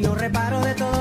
y 0.00 0.02
no 0.02 0.14
reparo 0.14 0.60
de 0.62 0.74
todo. 0.74 0.99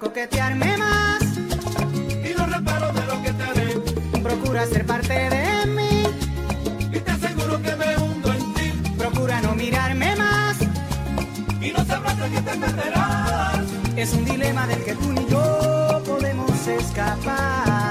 Coquetearme 0.00 0.76
más. 0.78 1.22
Y 1.22 2.34
no 2.36 2.46
reparo 2.46 2.92
de 2.92 3.04
lo 3.06 3.22
que 3.22 3.32
te 3.32 3.42
haré. 3.42 4.20
Procura 4.22 4.66
ser 4.66 4.86
parte 4.86 5.12
de 5.12 5.66
mí. 5.66 6.02
Y 6.90 6.98
te 6.98 7.10
aseguro 7.10 7.62
que 7.62 7.76
me 7.76 7.96
hundo 7.98 8.32
en 8.32 8.54
ti. 8.54 8.72
Procura 8.98 9.40
no 9.42 9.54
mirarme 9.54 10.16
más. 10.16 10.56
Y 11.60 11.70
no 11.72 11.84
sabrás 11.84 12.18
de 12.18 12.30
qué 12.30 12.40
te 12.40 12.56
perderás. 12.56 13.60
Es 13.96 14.12
un 14.14 14.24
dilema 14.24 14.66
del 14.66 14.82
que 14.82 14.94
tú 14.94 15.12
ni 15.12 15.26
yo 15.28 16.02
podemos 16.06 16.66
escapar. 16.66 17.89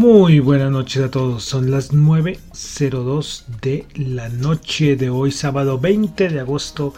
Muy 0.00 0.40
buenas 0.40 0.70
noches 0.70 1.02
a 1.02 1.10
todos, 1.10 1.44
son 1.44 1.70
las 1.70 1.92
9.02 1.92 3.44
de 3.60 3.84
la 3.94 4.30
noche 4.30 4.96
de 4.96 5.10
hoy, 5.10 5.30
sábado 5.30 5.78
20 5.78 6.30
de 6.30 6.40
agosto 6.40 6.94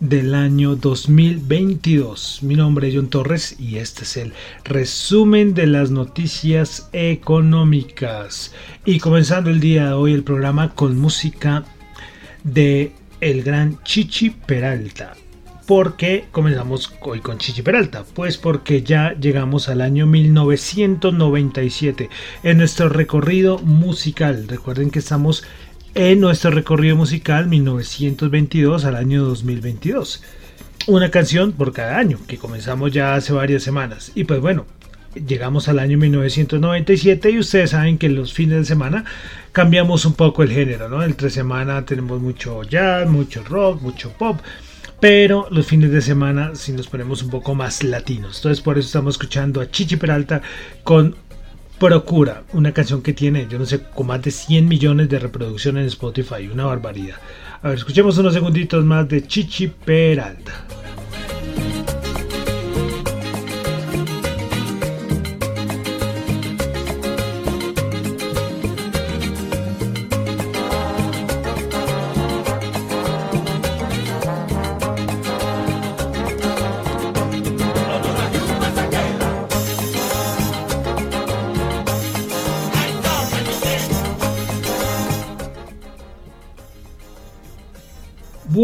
del 0.00 0.34
año 0.34 0.74
2022. 0.74 2.42
Mi 2.44 2.54
nombre 2.54 2.88
es 2.88 2.94
John 2.94 3.10
Torres 3.10 3.56
y 3.60 3.76
este 3.76 4.04
es 4.04 4.16
el 4.16 4.32
resumen 4.64 5.52
de 5.52 5.66
las 5.66 5.90
noticias 5.90 6.88
económicas. 6.94 8.54
Y 8.86 9.00
comenzando 9.00 9.50
el 9.50 9.60
día 9.60 9.88
de 9.88 9.92
hoy 9.92 10.14
el 10.14 10.24
programa 10.24 10.74
con 10.74 10.98
música 10.98 11.62
de 12.42 12.92
el 13.20 13.42
gran 13.42 13.82
Chichi 13.84 14.30
Peralta. 14.30 15.14
¿Por 15.66 15.96
qué 15.96 16.26
comenzamos 16.30 16.94
hoy 17.00 17.18
con 17.18 17.38
Chichi 17.38 17.62
Peralta? 17.62 18.04
Pues 18.14 18.36
porque 18.36 18.84
ya 18.84 19.16
llegamos 19.18 19.68
al 19.68 19.80
año 19.80 20.06
1997 20.06 22.08
en 22.44 22.58
nuestro 22.58 22.88
recorrido 22.88 23.58
musical. 23.58 24.46
Recuerden 24.46 24.90
que 24.90 25.00
estamos 25.00 25.42
en 25.96 26.20
nuestro 26.20 26.52
recorrido 26.52 26.94
musical 26.94 27.48
1922 27.48 28.84
al 28.84 28.94
año 28.94 29.24
2022. 29.24 30.22
Una 30.86 31.10
canción 31.10 31.50
por 31.50 31.72
cada 31.72 31.98
año, 31.98 32.20
que 32.28 32.38
comenzamos 32.38 32.92
ya 32.92 33.16
hace 33.16 33.32
varias 33.32 33.64
semanas. 33.64 34.12
Y 34.14 34.22
pues 34.22 34.40
bueno, 34.40 34.66
llegamos 35.16 35.68
al 35.68 35.80
año 35.80 35.98
1997 35.98 37.30
y 37.30 37.40
ustedes 37.40 37.70
saben 37.70 37.98
que 37.98 38.08
los 38.08 38.32
fines 38.32 38.58
de 38.58 38.64
semana 38.66 39.04
cambiamos 39.50 40.04
un 40.04 40.14
poco 40.14 40.44
el 40.44 40.52
género, 40.52 40.88
¿no? 40.88 41.02
Entre 41.02 41.28
semana 41.28 41.84
tenemos 41.84 42.20
mucho 42.20 42.62
jazz, 42.62 43.08
mucho 43.08 43.42
rock, 43.42 43.82
mucho 43.82 44.12
pop, 44.12 44.38
pero 45.00 45.46
los 45.50 45.66
fines 45.66 45.90
de 45.90 46.00
semana 46.00 46.52
sí 46.54 46.72
nos 46.72 46.88
ponemos 46.88 47.22
un 47.22 47.30
poco 47.30 47.54
más 47.54 47.82
latinos. 47.82 48.36
Entonces 48.36 48.62
por 48.62 48.78
eso 48.78 48.86
estamos 48.86 49.14
escuchando 49.14 49.60
a 49.60 49.70
Chichi 49.70 49.96
Peralta 49.96 50.42
con 50.82 51.16
Procura, 51.78 52.44
una 52.54 52.72
canción 52.72 53.02
que 53.02 53.12
tiene, 53.12 53.46
yo 53.50 53.58
no 53.58 53.66
sé, 53.66 53.82
con 53.82 54.06
más 54.06 54.22
de 54.22 54.30
100 54.30 54.66
millones 54.66 55.10
de 55.10 55.18
reproducciones 55.18 55.82
en 55.82 55.88
Spotify, 55.88 56.48
una 56.50 56.64
barbaridad. 56.64 57.16
A 57.62 57.68
ver, 57.68 57.78
escuchemos 57.78 58.16
unos 58.16 58.32
segunditos 58.32 58.82
más 58.84 59.06
de 59.08 59.26
Chichi 59.26 59.68
Peralta. 59.68 60.64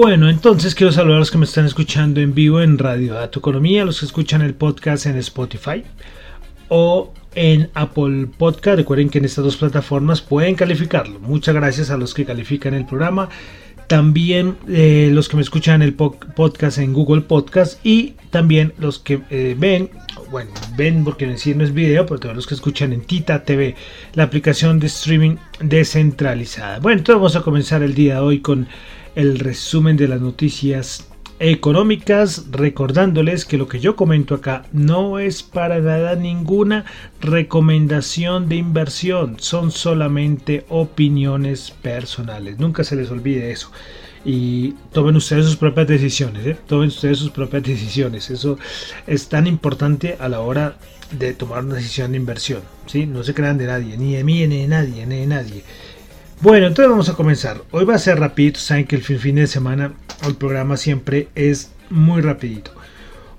Bueno, 0.02 0.28
entonces 0.28 0.74
quiero 0.74 0.90
saludar 0.90 1.18
a 1.18 1.20
los 1.20 1.30
que 1.30 1.38
me 1.38 1.44
están 1.44 1.64
escuchando 1.64 2.20
en 2.20 2.34
vivo 2.34 2.60
en 2.60 2.76
Radio 2.76 3.14
Dato 3.14 3.38
Economía, 3.38 3.84
los 3.84 4.00
que 4.00 4.06
escuchan 4.06 4.42
el 4.42 4.52
podcast 4.52 5.06
en 5.06 5.16
Spotify 5.18 5.84
o 6.68 7.14
en 7.36 7.70
Apple 7.74 8.26
Podcast. 8.36 8.78
Recuerden 8.78 9.10
que 9.10 9.18
en 9.18 9.26
estas 9.26 9.44
dos 9.44 9.56
plataformas 9.56 10.20
pueden 10.20 10.56
calificarlo. 10.56 11.20
Muchas 11.20 11.54
gracias 11.54 11.90
a 11.90 11.96
los 11.96 12.14
que 12.14 12.24
califican 12.24 12.74
el 12.74 12.84
programa. 12.84 13.28
También 13.92 14.56
eh, 14.70 15.10
los 15.12 15.28
que 15.28 15.36
me 15.36 15.42
escuchan 15.42 15.82
el 15.82 15.92
po- 15.92 16.16
podcast 16.34 16.78
en 16.78 16.94
Google 16.94 17.20
Podcast 17.20 17.78
y 17.84 18.14
también 18.30 18.72
los 18.78 18.98
que 18.98 19.20
eh, 19.28 19.54
ven, 19.58 19.90
bueno, 20.30 20.50
ven 20.78 21.04
porque 21.04 21.36
sí 21.36 21.54
no 21.54 21.62
es 21.62 21.74
video, 21.74 22.06
pero 22.06 22.18
todos 22.18 22.34
los 22.34 22.46
que 22.46 22.54
escuchan 22.54 22.94
en 22.94 23.02
Tita 23.02 23.44
TV, 23.44 23.74
la 24.14 24.22
aplicación 24.22 24.78
de 24.78 24.86
streaming 24.86 25.36
descentralizada. 25.60 26.78
Bueno, 26.78 27.00
entonces 27.00 27.16
vamos 27.16 27.36
a 27.36 27.42
comenzar 27.42 27.82
el 27.82 27.94
día 27.94 28.14
de 28.14 28.20
hoy 28.20 28.40
con 28.40 28.66
el 29.14 29.38
resumen 29.38 29.98
de 29.98 30.08
las 30.08 30.22
noticias 30.22 31.06
económicas, 31.42 32.46
recordándoles 32.52 33.44
que 33.44 33.58
lo 33.58 33.66
que 33.66 33.80
yo 33.80 33.96
comento 33.96 34.36
acá 34.36 34.64
no 34.72 35.18
es 35.18 35.42
para 35.42 35.80
nada 35.80 36.14
ninguna 36.14 36.84
recomendación 37.20 38.48
de 38.48 38.56
inversión, 38.56 39.36
son 39.40 39.72
solamente 39.72 40.64
opiniones 40.68 41.72
personales, 41.82 42.60
nunca 42.60 42.84
se 42.84 42.94
les 42.94 43.10
olvide 43.10 43.50
eso. 43.50 43.72
Y 44.24 44.74
tomen 44.92 45.16
ustedes 45.16 45.46
sus 45.46 45.56
propias 45.56 45.88
decisiones, 45.88 46.46
¿eh? 46.46 46.56
tomen 46.68 46.88
ustedes 46.88 47.18
sus 47.18 47.30
propias 47.30 47.62
decisiones, 47.64 48.30
eso 48.30 48.56
es 49.08 49.28
tan 49.28 49.48
importante 49.48 50.16
a 50.20 50.28
la 50.28 50.40
hora 50.40 50.76
de 51.10 51.34
tomar 51.34 51.64
una 51.64 51.74
decisión 51.74 52.12
de 52.12 52.18
inversión, 52.18 52.60
¿sí? 52.86 53.04
no 53.04 53.24
se 53.24 53.34
crean 53.34 53.58
de 53.58 53.66
nadie, 53.66 53.98
ni 53.98 54.14
de 54.14 54.22
mí, 54.22 54.46
ni 54.46 54.62
de 54.62 54.68
nadie, 54.68 55.06
ni 55.06 55.16
de 55.16 55.26
nadie. 55.26 55.64
Bueno, 56.42 56.66
entonces 56.66 56.90
vamos 56.90 57.08
a 57.08 57.14
comenzar. 57.14 57.62
Hoy 57.70 57.84
va 57.84 57.94
a 57.94 57.98
ser 58.00 58.18
rapidito, 58.18 58.58
saben 58.58 58.84
que 58.84 58.96
el 58.96 59.02
fin, 59.02 59.20
fin 59.20 59.36
de 59.36 59.46
semana 59.46 59.92
el 60.22 60.34
programa 60.36 60.76
siempre 60.76 61.28
es 61.34 61.72
muy 61.90 62.22
rapidito. 62.22 62.72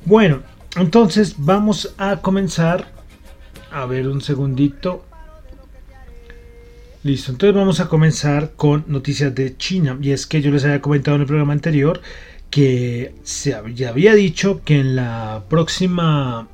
Bueno, 0.06 0.42
entonces 0.76 1.36
vamos 1.38 1.94
a 1.98 2.18
comenzar. 2.18 2.92
A 3.72 3.86
ver 3.86 4.08
un 4.08 4.22
segundito. 4.22 5.06
Listo, 7.04 7.32
entonces 7.32 7.56
vamos 7.56 7.80
a 7.80 7.90
comenzar 7.90 8.52
con 8.56 8.86
noticias 8.88 9.34
de 9.34 9.58
China. 9.58 9.98
Y 10.02 10.12
es 10.12 10.28
que 10.28 10.42
yo 10.42 10.52
les 10.52 10.64
había 10.64 10.82
comentado 10.82 11.16
en 11.16 11.22
el 11.22 11.28
programa 11.28 11.54
anterior 11.54 12.02
que 12.54 13.16
se 13.24 13.56
había, 13.56 14.14
dicho 14.14 14.62
que 14.64 14.80
en 14.80 14.96
la 14.96 15.44
próxima 15.50 16.48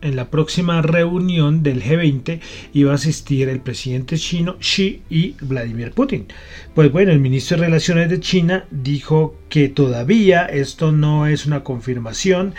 en 0.00 0.16
la 0.16 0.30
próxima 0.30 0.82
reunión 0.82 1.62
del 1.62 1.82
G20 1.82 2.40
iba 2.72 2.92
a 2.92 2.96
asistir 2.96 3.48
el 3.48 3.60
presidente 3.60 4.16
chino 4.16 4.56
Xi 4.58 5.02
y 5.10 5.34
Vladimir 5.40 5.92
Putin. 5.92 6.26
Pues 6.74 6.92
bueno, 6.92 7.12
el 7.12 7.18
ministro 7.18 7.56
de 7.56 7.66
Relaciones 7.66 8.08
de 8.10 8.20
China 8.20 8.66
dijo 8.70 9.36
que 9.48 9.68
todavía 9.68 10.46
esto 10.46 10.92
no 10.92 11.26
es 11.26 11.46
una 11.46 11.64
confirmación 11.64 12.54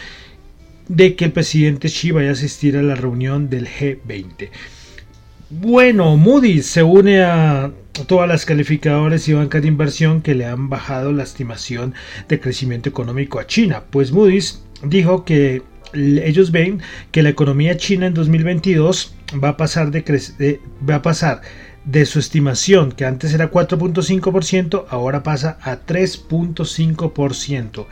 de 0.87 1.15
que 1.15 1.25
el 1.25 1.31
presidente 1.31 1.87
Xi 1.87 2.11
vaya 2.11 2.29
a 2.29 2.33
asistir 2.33 2.75
a 2.75 2.81
la 2.81 2.95
reunión 2.95 3.49
del 3.49 3.67
G20. 3.67 4.49
Bueno, 5.51 6.15
Moody's 6.17 6.67
se 6.67 6.83
une 6.83 7.23
a 7.23 7.71
todas 8.07 8.27
las 8.27 8.45
calificadoras 8.45 9.27
y 9.27 9.33
bancas 9.33 9.61
de 9.61 9.67
inversión 9.67 10.21
que 10.21 10.35
le 10.35 10.45
han 10.45 10.69
bajado 10.69 11.11
la 11.11 11.23
estimación 11.23 11.95
de 12.27 12.39
crecimiento 12.39 12.89
económico 12.89 13.39
a 13.39 13.47
China. 13.47 13.83
Pues 13.89 14.11
Moody's 14.11 14.63
dijo 14.83 15.25
que 15.25 15.63
ellos 15.93 16.51
ven 16.51 16.81
que 17.11 17.23
la 17.23 17.29
economía 17.29 17.77
china 17.77 18.07
en 18.07 18.13
2022 18.13 19.15
va 19.43 19.49
a 19.49 19.57
pasar 19.57 19.91
de, 19.91 20.59
va 20.87 20.95
a 20.95 21.01
pasar 21.01 21.41
de 21.85 22.05
su 22.05 22.19
estimación 22.19 22.91
que 22.91 23.05
antes 23.05 23.33
era 23.33 23.51
4.5% 23.51 24.85
ahora 24.89 25.23
pasa 25.23 25.57
a 25.61 25.85
3.5%. 25.85 27.85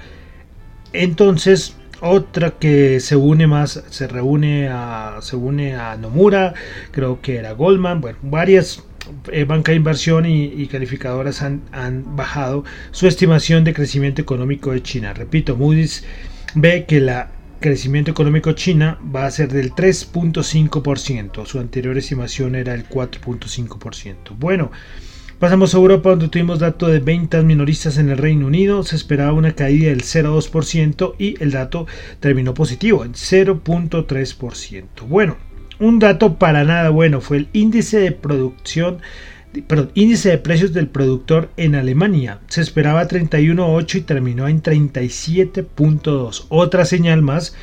Entonces, 0.94 1.76
otra 2.02 2.52
que 2.52 3.00
se 3.00 3.16
une 3.16 3.48
más, 3.48 3.84
se 3.90 4.08
reúne 4.08 4.70
a, 4.70 5.18
se 5.22 5.36
une 5.36 5.76
a 5.76 5.98
Nomura, 5.98 6.54
creo 6.92 7.22
que 7.22 7.38
era 7.38 7.54
Goldman, 7.54 8.02
bueno, 8.02 8.20
varias 8.22 8.84
eh, 9.32 9.46
banca 9.46 9.72
de 9.72 9.78
inversión 9.78 10.26
y, 10.26 10.68
calificadoras 10.68 11.42
han, 11.42 11.62
han, 11.72 12.16
bajado 12.16 12.66
su 12.92 13.08
estimación 13.08 13.64
de 13.64 13.74
crecimiento 13.74 14.22
económico 14.22 14.72
de 14.72 14.84
China. 14.84 15.14
Repito, 15.14 15.56
Moody's 15.56 16.04
ve 16.56 16.86
que 16.86 17.00
la 17.00 17.32
crecimiento 17.59 18.12
económico 18.12 18.51
China 18.54 19.00
va 19.15 19.25
a 19.25 19.31
ser 19.31 19.51
del 19.51 19.71
3.5%. 19.74 21.45
Su 21.45 21.59
anterior 21.59 21.98
estimación 21.98 22.56
era 22.56 22.74
el 22.74 22.88
4.5%. 22.88 24.36
Bueno, 24.38 24.71
pasamos 25.39 25.74
a 25.74 25.77
Europa 25.77 26.12
donde 26.12 26.30
tuvimos 26.30 26.59
dato 26.59 26.88
de 26.88 27.00
ventas 27.00 27.44
minoristas 27.44 27.98
en 27.98 28.09
el 28.09 28.18
Reino 28.18 28.48
Unido. 28.48 28.83
Se 28.83 28.95
esperaba 28.95 29.33
una 29.33 29.54
caída 29.54 29.89
del 29.89 30.04
0.2% 30.04 31.15
y 31.18 31.42
el 31.44 31.51
dato 31.51 31.88
terminó 32.19 32.54
positivo 32.54 33.04
en 33.04 33.13
0.3%. 33.13 34.83
Bueno, 35.07 35.38
un 35.80 36.00
dato 36.00 36.39
para 36.39 36.63
nada 36.63 36.89
bueno 36.89 37.21
fue 37.21 37.38
el 37.38 37.50
índice 37.53 38.00
de 38.00 38.12
producción 38.12 39.00
perdón, 39.68 39.92
índice 39.96 40.30
de 40.30 40.38
precios 40.38 40.74
del 40.74 40.88
productor 40.88 41.50
en 41.58 41.76
Alemania. 41.76 42.40
Se 42.48 42.62
esperaba 42.62 43.08
31.8 43.08 43.96
y 43.96 44.02
terminó 44.02 44.48
en 44.48 44.62
37.2. 44.62 46.46
Otra 46.50 46.86
señal 46.86 47.22
más 47.22 47.56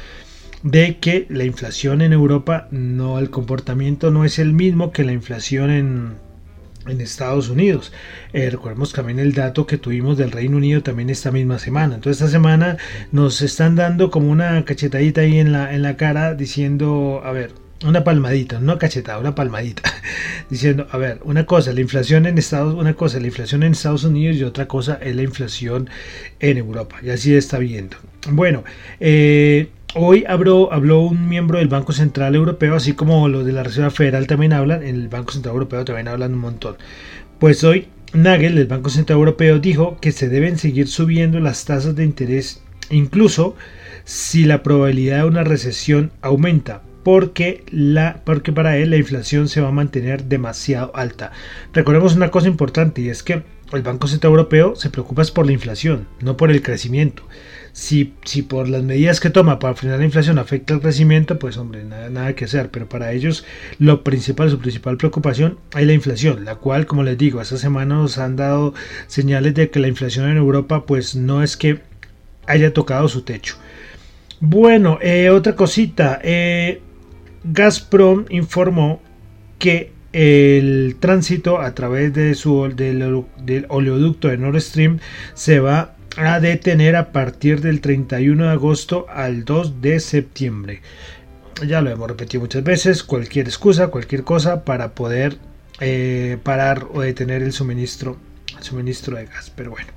de 0.62 0.96
que 0.96 1.26
la 1.28 1.44
inflación 1.44 2.00
en 2.00 2.12
Europa 2.12 2.68
no, 2.70 3.18
el 3.18 3.30
comportamiento 3.30 4.10
no 4.10 4.24
es 4.24 4.38
el 4.38 4.54
mismo 4.54 4.92
que 4.92 5.04
la 5.04 5.12
inflación 5.12 5.70
en, 5.70 6.24
Estados 6.86 7.48
Unidos. 7.48 7.92
Eh, 8.34 8.50
recordemos 8.50 8.92
también 8.92 9.18
el 9.18 9.32
dato 9.32 9.66
que 9.66 9.78
tuvimos 9.78 10.18
del 10.18 10.32
Reino 10.32 10.58
Unido 10.58 10.82
también 10.82 11.08
esta 11.08 11.30
misma 11.30 11.58
semana. 11.58 11.94
Entonces 11.94 12.20
esta 12.20 12.30
semana 12.30 12.76
nos 13.10 13.40
están 13.40 13.74
dando 13.74 14.10
como 14.10 14.30
una 14.30 14.62
cachetadita 14.66 15.22
ahí 15.22 15.38
en 15.38 15.52
la, 15.52 15.74
en 15.74 15.80
la 15.80 15.96
cara 15.96 16.34
diciendo, 16.34 17.22
a 17.24 17.32
ver, 17.32 17.52
una 17.82 18.04
palmadita, 18.04 18.60
no 18.60 18.78
cachetada, 18.78 19.18
una 19.18 19.34
palmadita, 19.34 19.82
diciendo, 20.50 20.86
a 20.90 20.96
ver, 20.96 21.20
una 21.24 21.44
cosa, 21.46 21.72
la 21.72 21.80
inflación 21.80 22.26
en 22.26 22.38
Estados, 22.38 22.74
una 22.74 22.94
cosa, 22.94 23.20
la 23.20 23.26
inflación 23.26 23.62
en 23.62 23.72
Estados 23.72 24.04
Unidos 24.04 24.36
y 24.36 24.44
otra 24.44 24.66
cosa 24.66 24.98
es 25.02 25.14
la 25.16 25.22
inflación 25.22 25.90
en 26.40 26.58
Europa. 26.58 26.96
Y 27.02 27.10
así 27.10 27.34
está 27.34 27.58
viendo. 27.58 27.96
Bueno, 28.30 28.64
eh, 29.00 29.68
hoy 29.94 30.24
habló, 30.26 30.72
habló 30.72 31.00
un 31.00 31.28
miembro 31.28 31.58
del 31.58 31.68
Banco 31.68 31.92
Central 31.92 32.34
Europeo, 32.34 32.74
así 32.74 32.94
como 32.94 33.28
los 33.28 33.44
de 33.44 33.52
la 33.52 33.62
Reserva 33.62 33.90
Federal 33.90 34.26
también 34.26 34.52
hablan, 34.52 34.82
en 34.82 34.94
el 34.96 35.08
Banco 35.08 35.32
Central 35.32 35.54
Europeo 35.54 35.84
también 35.84 36.08
hablan 36.08 36.32
un 36.32 36.40
montón. 36.40 36.76
Pues 37.38 37.64
hoy 37.64 37.88
Nagel, 38.14 38.54
del 38.54 38.66
Banco 38.66 38.90
Central 38.90 39.18
Europeo, 39.18 39.58
dijo 39.58 39.98
que 40.00 40.12
se 40.12 40.28
deben 40.28 40.56
seguir 40.56 40.88
subiendo 40.88 41.40
las 41.40 41.64
tasas 41.64 41.96
de 41.96 42.04
interés, 42.04 42.62
incluso 42.88 43.56
si 44.04 44.44
la 44.44 44.62
probabilidad 44.62 45.18
de 45.18 45.24
una 45.24 45.44
recesión 45.44 46.12
aumenta 46.22 46.82
porque, 47.04 47.62
la, 47.70 48.22
porque 48.24 48.52
para 48.52 48.76
él 48.78 48.90
la 48.90 48.96
inflación 48.96 49.48
se 49.48 49.60
va 49.60 49.68
a 49.68 49.72
mantener 49.72 50.24
demasiado 50.24 50.90
alta. 50.96 51.30
Recordemos 51.72 52.16
una 52.16 52.30
cosa 52.30 52.48
importante 52.48 53.02
y 53.02 53.10
es 53.10 53.22
que 53.22 53.44
el 53.72 53.82
Banco 53.82 54.08
Central 54.08 54.32
Europeo 54.32 54.74
se 54.76 54.90
preocupa 54.90 55.22
por 55.32 55.46
la 55.46 55.52
inflación, 55.52 56.06
no 56.20 56.36
por 56.36 56.50
el 56.50 56.62
crecimiento. 56.62 57.22
Si, 57.72 58.14
si 58.24 58.42
por 58.42 58.68
las 58.68 58.84
medidas 58.84 59.18
que 59.18 59.30
toma 59.30 59.58
para 59.58 59.74
frenar 59.74 59.98
la 59.98 60.04
inflación 60.04 60.38
afecta 60.38 60.74
el 60.74 60.80
crecimiento, 60.80 61.38
pues 61.40 61.56
hombre, 61.56 61.84
nada, 61.84 62.08
nada 62.08 62.34
que 62.34 62.44
hacer. 62.44 62.70
Pero 62.70 62.88
para 62.88 63.12
ellos 63.12 63.44
lo 63.78 64.04
principal, 64.04 64.48
su 64.48 64.58
principal 64.58 64.96
preocupación 64.96 65.58
es 65.76 65.84
la 65.84 65.92
inflación, 65.92 66.44
la 66.44 66.54
cual, 66.54 66.86
como 66.86 67.02
les 67.02 67.18
digo, 67.18 67.40
esta 67.40 67.56
semana 67.56 67.96
nos 67.96 68.18
han 68.18 68.36
dado 68.36 68.74
señales 69.08 69.54
de 69.54 69.70
que 69.70 69.80
la 69.80 69.88
inflación 69.88 70.30
en 70.30 70.36
Europa 70.36 70.86
pues 70.86 71.16
no 71.16 71.42
es 71.42 71.56
que 71.56 71.80
haya 72.46 72.72
tocado 72.72 73.08
su 73.08 73.22
techo. 73.22 73.56
Bueno, 74.40 74.98
eh, 75.02 75.30
otra 75.30 75.56
cosita. 75.56 76.20
Eh, 76.22 76.80
Gazprom 77.44 78.24
informó 78.30 79.00
que 79.58 79.92
el 80.12 80.96
tránsito 81.00 81.60
a 81.60 81.74
través 81.74 82.14
de 82.14 82.34
su, 82.34 82.72
del, 82.74 83.24
oleoducto 83.68 84.28
de 84.28 84.38
Nord 84.38 84.60
Stream 84.60 85.00
se 85.34 85.60
va 85.60 85.96
a 86.16 86.40
detener 86.40 86.94
a 86.96 87.12
partir 87.12 87.60
del 87.60 87.80
31 87.80 88.44
de 88.44 88.50
agosto 88.50 89.06
al 89.10 89.44
2 89.44 89.82
de 89.82 90.00
septiembre. 90.00 90.82
Ya 91.66 91.80
lo 91.80 91.90
hemos 91.90 92.08
repetido 92.08 92.42
muchas 92.42 92.62
veces, 92.62 93.02
cualquier 93.02 93.46
excusa, 93.46 93.88
cualquier 93.88 94.24
cosa 94.24 94.64
para 94.64 94.94
poder 94.94 95.38
eh, 95.80 96.38
parar 96.42 96.86
o 96.92 97.00
detener 97.00 97.42
el 97.42 97.52
suministro, 97.52 98.16
el 98.56 98.62
suministro 98.62 99.16
de 99.16 99.26
gas. 99.26 99.50
Pero 99.54 99.72
bueno. 99.72 99.88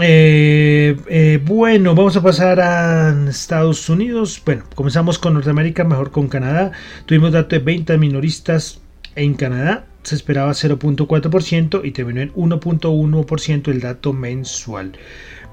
Eh, 0.00 0.96
eh, 1.08 1.40
bueno, 1.42 1.94
vamos 1.94 2.16
a 2.16 2.22
pasar 2.22 2.60
a 2.60 3.28
Estados 3.28 3.88
Unidos. 3.88 4.42
Bueno, 4.44 4.64
comenzamos 4.74 5.18
con 5.18 5.34
Norteamérica, 5.34 5.84
mejor 5.84 6.10
con 6.10 6.28
Canadá. 6.28 6.72
Tuvimos 7.06 7.32
dato 7.32 7.56
de 7.56 7.60
ventas 7.60 7.98
minoristas 7.98 8.80
en 9.14 9.34
Canadá. 9.34 9.86
Se 10.02 10.14
esperaba 10.14 10.52
0.4% 10.52 11.80
y 11.82 11.90
terminó 11.92 12.20
en 12.20 12.32
1.1% 12.34 13.68
el 13.68 13.80
dato 13.80 14.12
mensual. 14.12 14.92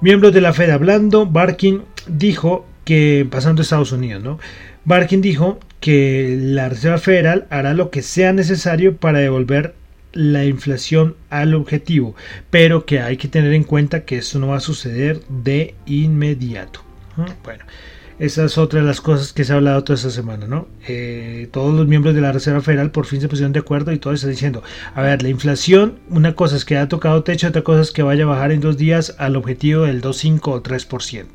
Miembros 0.01 0.33
de 0.33 0.41
la 0.41 0.53
Fed 0.53 0.69
hablando, 0.69 1.25
Barkin 1.25 1.83
dijo 2.07 2.65
que, 2.83 3.25
pasando 3.31 3.61
a 3.61 3.63
Estados 3.63 3.93
Unidos, 3.93 4.21
¿no? 4.21 4.39
Barkin 4.83 5.21
dijo 5.21 5.59
que 5.79 6.37
la 6.39 6.67
Reserva 6.67 6.97
Federal 6.97 7.47
hará 7.49 7.73
lo 7.73 7.89
que 7.89 8.01
sea 8.01 8.33
necesario 8.33 8.97
para 8.97 9.19
devolver 9.19 9.73
la 10.13 10.45
inflación 10.45 11.15
al 11.29 11.55
objetivo, 11.55 12.15
pero 12.49 12.85
que 12.85 12.99
hay 12.99 13.17
que 13.17 13.27
tener 13.27 13.53
en 13.53 13.63
cuenta 13.63 14.05
que 14.05 14.17
esto 14.17 14.39
no 14.39 14.47
va 14.47 14.57
a 14.57 14.61
suceder 14.61 15.21
de 15.27 15.75
inmediato. 15.85 16.81
Bueno, 17.43 17.65
esa 18.19 18.45
es 18.45 18.57
otra 18.57 18.79
de 18.79 18.85
las 18.85 19.01
cosas 19.01 19.33
que 19.33 19.43
se 19.43 19.53
ha 19.53 19.55
hablado 19.55 19.83
toda 19.83 19.97
esta 19.97 20.11
semana, 20.11 20.47
¿no? 20.47 20.67
Eh, 20.87 21.49
todos 21.51 21.73
los 21.73 21.87
miembros 21.87 22.15
de 22.15 22.21
la 22.21 22.31
Reserva 22.31 22.61
Federal 22.61 22.91
por 22.91 23.05
fin 23.05 23.21
se 23.21 23.27
pusieron 23.27 23.53
de 23.53 23.59
acuerdo 23.59 23.91
y 23.91 23.97
todos 23.97 24.15
están 24.15 24.31
diciendo, 24.31 24.63
a 24.93 25.01
ver, 25.01 25.21
la 25.23 25.29
inflación, 25.29 25.99
una 26.09 26.35
cosa 26.35 26.55
es 26.55 26.65
que 26.65 26.77
ha 26.77 26.87
tocado 26.87 27.23
techo, 27.23 27.47
otra 27.47 27.63
cosa 27.63 27.81
es 27.81 27.91
que 27.91 28.03
vaya 28.03 28.23
a 28.23 28.27
bajar 28.27 28.51
en 28.51 28.61
dos 28.61 28.77
días 28.77 29.15
al 29.17 29.35
objetivo 29.35 29.83
del 29.83 30.01
2,5 30.01 30.39
o 30.45 30.63
3%. 30.63 31.25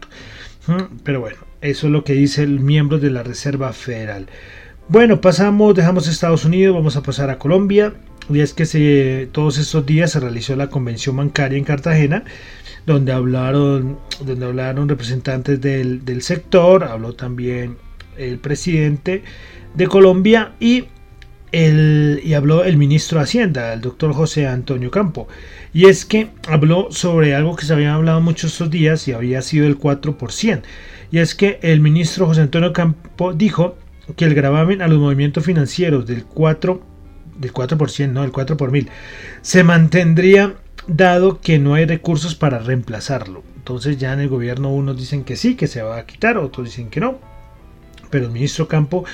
Pero 1.02 1.20
bueno, 1.20 1.38
eso 1.62 1.86
es 1.86 1.92
lo 1.92 2.04
que 2.04 2.12
dice 2.12 2.42
el 2.42 2.60
miembro 2.60 2.98
de 2.98 3.10
la 3.10 3.22
Reserva 3.22 3.72
Federal. 3.72 4.26
Bueno, 4.88 5.20
pasamos, 5.20 5.74
dejamos 5.74 6.06
Estados 6.08 6.44
Unidos, 6.44 6.74
vamos 6.74 6.96
a 6.96 7.02
pasar 7.02 7.30
a 7.30 7.38
Colombia 7.38 7.94
y 8.30 8.40
es 8.40 8.52
que 8.52 8.66
se, 8.66 9.28
todos 9.32 9.58
estos 9.58 9.86
días 9.86 10.12
se 10.12 10.20
realizó 10.20 10.54
la 10.56 10.68
convención 10.68 11.16
bancaria 11.16 11.58
en 11.58 11.64
Cartagena, 11.64 12.24
donde 12.86 13.12
hablaron, 13.12 13.98
donde 14.24 14.46
hablaron 14.46 14.88
representantes 14.88 15.60
del, 15.60 16.22
sector, 16.22 16.84
habló 16.84 17.14
también 17.14 17.76
el 18.16 18.38
presidente 18.38 19.22
de 19.74 19.86
Colombia 19.86 20.52
y, 20.60 20.84
el, 21.52 22.20
y 22.22 22.34
habló 22.34 22.64
el 22.64 22.76
ministro 22.76 23.18
de 23.18 23.24
Hacienda, 23.24 23.72
el 23.72 23.80
doctor 23.80 24.12
José 24.12 24.46
Antonio 24.46 24.90
Campo. 24.90 25.28
Y 25.72 25.86
es 25.86 26.04
que 26.04 26.30
habló 26.48 26.88
sobre 26.90 27.34
algo 27.34 27.56
que 27.56 27.66
se 27.66 27.72
había 27.72 27.94
hablado 27.94 28.20
muchos 28.20 28.52
estos 28.52 28.70
días 28.70 29.06
y 29.08 29.12
había 29.12 29.42
sido 29.42 29.66
el 29.66 29.78
4%. 29.78 30.62
Y 31.10 31.18
es 31.18 31.34
que 31.34 31.58
el 31.62 31.80
ministro 31.80 32.26
José 32.26 32.42
Antonio 32.42 32.72
Campo 32.72 33.32
dijo 33.32 33.76
que 34.16 34.24
el 34.24 34.34
gravamen 34.34 34.82
a 34.82 34.88
los 34.88 34.98
movimientos 34.98 35.44
financieros 35.44 36.06
del 36.06 36.24
4 36.24 36.87
del 37.38 37.52
4%, 37.52 38.10
no, 38.10 38.24
el 38.24 38.32
4 38.32 38.56
por 38.56 38.70
mil, 38.70 38.88
se 39.42 39.64
mantendría 39.64 40.56
dado 40.86 41.40
que 41.40 41.58
no 41.58 41.74
hay 41.74 41.86
recursos 41.86 42.34
para 42.34 42.58
reemplazarlo. 42.58 43.42
Entonces 43.56 43.98
ya 43.98 44.12
en 44.12 44.20
el 44.20 44.28
gobierno 44.28 44.72
unos 44.72 44.96
dicen 44.96 45.24
que 45.24 45.36
sí, 45.36 45.54
que 45.54 45.66
se 45.66 45.82
va 45.82 45.98
a 45.98 46.06
quitar, 46.06 46.38
otros 46.38 46.66
dicen 46.66 46.90
que 46.90 47.00
no. 47.00 47.18
Pero 48.10 48.26
el 48.26 48.32
ministro 48.32 48.68
Campo 48.68 49.04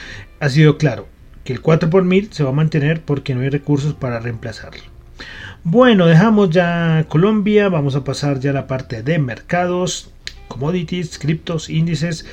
ha 0.41 0.49
sido 0.49 0.79
claro 0.79 1.09
que 1.45 1.53
el 1.53 1.61
4 1.61 1.91
por 1.91 2.05
mil 2.05 2.33
se 2.33 2.45
va 2.45 2.51
a 2.51 2.55
mantener 2.55 3.03
porque 3.03 3.35
no 3.35 3.41
hay 3.41 3.51
recursos 3.51 3.95
para 3.95 4.21
reemplazarlo. 4.21 4.83
Bueno, 5.65 6.07
dejamos 6.07 6.51
ya 6.51 7.07
Colombia, 7.09 7.69
vamos 7.69 7.97
a 7.97 8.05
pasar 8.05 8.39
ya 8.39 8.51
a 8.51 8.55
la 8.55 8.67
parte 8.67 9.03
de 9.03 9.19
mercados, 9.19 10.13
commodities, 10.49 11.19
criptos, 11.19 11.71
índices. 11.71 12.27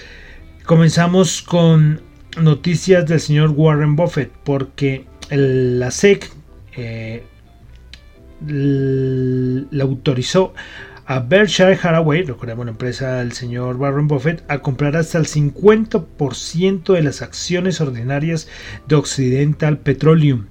Comenzamos 0.66 1.42
con 1.42 2.02
noticias 2.38 3.06
del 3.08 3.20
señor 3.20 3.52
Warren 3.52 3.96
Buffett, 3.96 4.32
porque 4.44 5.06
la 5.32 5.92
SEC 5.92 6.30
eh, 6.78 7.24
le 8.48 9.82
autorizó 9.82 10.54
a 11.06 11.20
Berkshire 11.20 11.74
Hathaway, 11.74 12.24
recordemos 12.24 12.66
la 12.66 12.72
empresa 12.72 13.16
del 13.16 13.34
señor 13.34 13.76
Warren 13.76 14.08
Buffett, 14.08 14.44
a 14.48 14.60
comprar 14.60 14.96
hasta 14.96 15.18
el 15.18 15.26
50% 15.26 16.94
de 16.94 17.02
las 17.02 17.22
acciones 17.22 17.82
ordinarias 17.82 18.48
de 18.88 18.96
Occidental 18.96 19.80
Petroleum. 19.80 20.46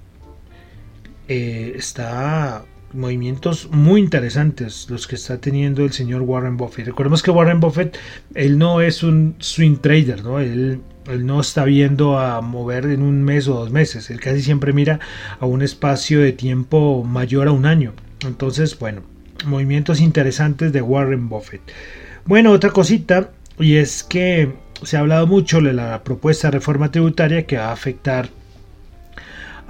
Eh, 1.29 1.75
está 1.77 2.65
movimientos 2.93 3.71
muy 3.71 4.01
interesantes 4.01 4.89
los 4.91 5.07
que 5.07 5.15
está 5.15 5.41
teniendo 5.41 5.85
el 5.85 5.93
señor 5.93 6.23
Warren 6.23 6.57
Buffett. 6.57 6.87
Recordemos 6.87 7.23
que 7.23 7.31
Warren 7.31 7.61
Buffett, 7.61 7.97
él 8.35 8.59
no 8.59 8.81
es 8.81 9.03
un 9.03 9.37
swing 9.39 9.77
trader, 9.77 10.25
¿no? 10.25 10.41
Él, 10.41 10.81
él, 11.07 11.27
no 11.27 11.41
está 11.41 11.65
viendo 11.65 12.19
a 12.19 12.41
mover 12.41 12.87
en 12.87 13.03
un 13.03 13.23
mes 13.23 13.49
o 13.49 13.55
dos 13.55 13.71
meses. 13.71 14.11
Él 14.11 14.21
casi 14.21 14.43
siempre 14.43 14.73
mira 14.73 15.01
a 15.39 15.47
un 15.47 15.63
espacio 15.63 16.21
de 16.21 16.33
tiempo 16.33 17.05
mayor 17.05 17.49
a 17.49 17.53
un 17.53 17.67
año. 17.67 17.93
Entonces, 18.27 18.79
bueno, 18.79 19.03
movimientos 19.47 20.01
interesantes 20.01 20.73
de 20.73 20.83
Warren 20.83 21.29
Buffett. 21.29 21.63
Bueno, 22.25 22.53
otra 22.53 22.71
cosita, 22.71 23.31
y 23.59 23.77
es 23.77 24.03
que 24.03 24.53
se 24.83 24.97
ha 24.97 25.01
hablado 25.01 25.27
mucho 25.27 25.61
de 25.61 25.73
la 25.73 26.03
propuesta 26.05 26.49
de 26.49 26.53
reforma 26.53 26.91
tributaria 26.91 27.47
que 27.47 27.57
va 27.57 27.69
a 27.69 27.73
afectar 27.73 28.29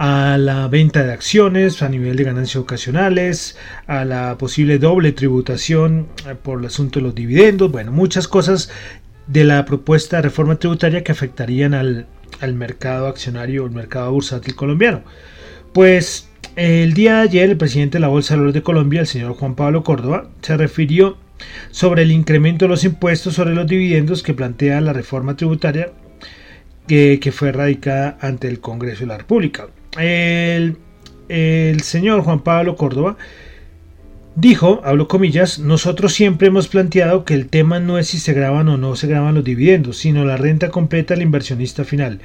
a 0.03 0.39
la 0.39 0.67
venta 0.69 1.05
de 1.05 1.13
acciones 1.13 1.83
a 1.83 1.89
nivel 1.91 2.17
de 2.17 2.25
ganancias 2.25 2.57
ocasionales, 2.57 3.59
a 3.87 4.07
la 4.07 4.39
posible 4.39 4.79
doble 4.79 5.13
tributación 5.13 6.09
eh, 6.27 6.35
por 6.35 6.59
el 6.59 6.65
asunto 6.65 7.01
de 7.01 7.03
los 7.05 7.15
dividendos, 7.15 7.71
bueno, 7.71 7.93
muchas 7.93 8.27
cosas 8.27 8.71
de 9.33 9.45
la 9.45 9.65
propuesta 9.65 10.17
de 10.17 10.23
reforma 10.23 10.57
tributaria 10.57 11.05
que 11.05 11.13
afectarían 11.13 11.75
al, 11.75 12.07
al 12.41 12.55
mercado 12.55 13.07
accionario, 13.07 13.65
el 13.65 13.71
mercado 13.71 14.13
bursátil 14.13 14.55
colombiano. 14.55 15.03
Pues 15.73 16.29
el 16.57 16.95
día 16.95 17.17
de 17.17 17.23
ayer, 17.23 17.51
el 17.51 17.57
presidente 17.57 17.99
de 17.99 18.01
la 18.01 18.09
Bolsa 18.09 18.35
de 18.35 18.39
Valores 18.39 18.55
de 18.55 18.63
Colombia, 18.63 19.01
el 19.01 19.07
señor 19.07 19.35
Juan 19.35 19.55
Pablo 19.55 19.85
Córdoba, 19.85 20.29
se 20.43 20.57
refirió 20.57 21.17
sobre 21.71 22.03
el 22.03 22.11
incremento 22.11 22.65
de 22.65 22.71
los 22.71 22.85
impuestos 22.85 23.35
sobre 23.35 23.55
los 23.55 23.67
dividendos 23.67 24.23
que 24.23 24.35
plantea 24.35 24.81
la 24.81 24.93
reforma 24.93 25.37
tributaria 25.37 25.93
que, 26.87 27.33
fue 27.33 27.53
radicada 27.53 28.19
ante 28.21 28.49
el 28.49 28.61
Congreso 28.61 29.01
de 29.01 29.07
la 29.07 29.19
República. 29.19 29.69
El, 29.97 30.77
el 31.29 31.81
señor 31.83 32.23
Juan 32.23 32.41
Pablo 32.41 32.75
Córdoba 32.75 33.17
dijo, 34.35 34.81
hablo 34.85 35.09
comillas, 35.09 35.59
nosotros 35.59 36.13
siempre 36.13 36.49
hemos 36.49 36.69
planteado 36.69 37.25
que 37.25 37.35
el 37.35 37.49
tema 37.49 37.81
no 37.81 37.99
es 37.99 38.09
si 38.09 38.19
se 38.19 38.33
graban 38.33 38.69
o 38.69 38.77
no 38.77 38.97
se 38.97 39.07
graban 39.07 39.35
los 39.35 39.45
dividendos, 39.45 39.99
sino 39.99 40.25
la 40.25 40.37
renta 40.37 40.71
completa 40.71 41.15
al 41.15 41.23
inversionista 41.23 41.85
final. 41.85 42.21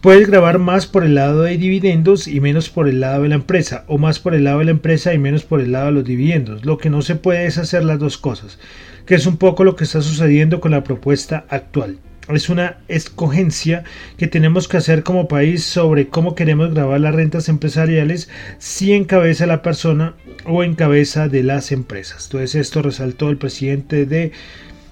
Puedes 0.00 0.26
grabar 0.26 0.58
más 0.58 0.86
por 0.86 1.04
el 1.04 1.14
lado 1.14 1.42
de 1.42 1.56
dividendos 1.56 2.26
y 2.26 2.40
menos 2.40 2.70
por 2.70 2.88
el 2.88 3.00
lado 3.00 3.22
de 3.22 3.28
la 3.28 3.36
empresa, 3.36 3.84
o 3.86 3.98
más 3.98 4.18
por 4.18 4.34
el 4.34 4.44
lado 4.44 4.58
de 4.58 4.64
la 4.64 4.70
empresa 4.72 5.14
y 5.14 5.18
menos 5.18 5.44
por 5.44 5.60
el 5.60 5.72
lado 5.72 5.86
de 5.86 5.92
los 5.92 6.04
dividendos. 6.04 6.64
Lo 6.64 6.78
que 6.78 6.90
no 6.90 7.02
se 7.02 7.14
puede 7.14 7.46
es 7.46 7.58
hacer 7.58 7.84
las 7.84 7.98
dos 7.98 8.18
cosas, 8.18 8.58
que 9.06 9.14
es 9.14 9.26
un 9.26 9.36
poco 9.36 9.64
lo 9.64 9.76
que 9.76 9.84
está 9.84 10.02
sucediendo 10.02 10.60
con 10.60 10.72
la 10.72 10.82
propuesta 10.82 11.44
actual. 11.48 11.98
Es 12.28 12.48
una 12.48 12.78
escogencia 12.88 13.84
que 14.16 14.28
tenemos 14.28 14.68
que 14.68 14.76
hacer 14.76 15.02
como 15.02 15.28
país 15.28 15.64
sobre 15.64 16.08
cómo 16.08 16.34
queremos 16.34 16.72
grabar 16.72 17.00
las 17.00 17.14
rentas 17.14 17.48
empresariales, 17.48 18.28
si 18.58 18.92
en 18.92 19.04
cabeza 19.04 19.46
la 19.46 19.62
persona 19.62 20.14
o 20.46 20.62
en 20.62 20.74
cabeza 20.74 21.28
de 21.28 21.42
las 21.42 21.72
empresas. 21.72 22.26
Entonces 22.26 22.54
esto 22.54 22.80
resaltó 22.82 23.28
el 23.28 23.38
presidente 23.38 24.06
de 24.06 24.32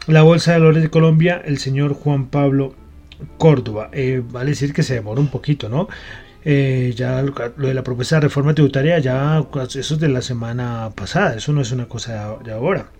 la 0.06 0.22
Bolsa 0.22 0.52
de 0.52 0.58
Valores 0.58 0.82
de 0.82 0.90
Colombia, 0.90 1.40
el 1.44 1.58
señor 1.58 1.94
Juan 1.94 2.26
Pablo 2.26 2.74
Córdoba. 3.38 3.90
Eh, 3.92 4.22
vale 4.28 4.50
decir 4.50 4.72
que 4.72 4.82
se 4.82 4.94
demora 4.94 5.20
un 5.20 5.30
poquito, 5.30 5.68
¿no? 5.68 5.88
Eh, 6.44 6.94
ya 6.96 7.22
lo 7.22 7.68
de 7.68 7.74
la 7.74 7.84
propuesta 7.84 8.16
de 8.16 8.22
reforma 8.22 8.54
tributaria, 8.54 8.98
ya 8.98 9.44
eso 9.74 9.94
es 9.94 10.00
de 10.00 10.08
la 10.08 10.22
semana 10.22 10.90
pasada, 10.94 11.36
eso 11.36 11.52
no 11.52 11.60
es 11.60 11.70
una 11.70 11.86
cosa 11.86 12.36
de 12.42 12.52
ahora. 12.52 12.90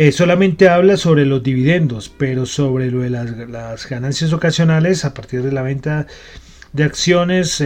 Eh, 0.00 0.12
solamente 0.12 0.68
habla 0.68 0.96
sobre 0.96 1.26
los 1.26 1.42
dividendos, 1.42 2.08
pero 2.08 2.46
sobre 2.46 2.88
lo 2.88 3.00
de 3.00 3.10
las, 3.10 3.88
ganancias 3.88 4.32
ocasionales 4.32 5.04
a 5.04 5.12
partir 5.12 5.42
de 5.42 5.50
la 5.50 5.62
venta 5.62 6.06
de 6.72 6.84
acciones, 6.84 7.64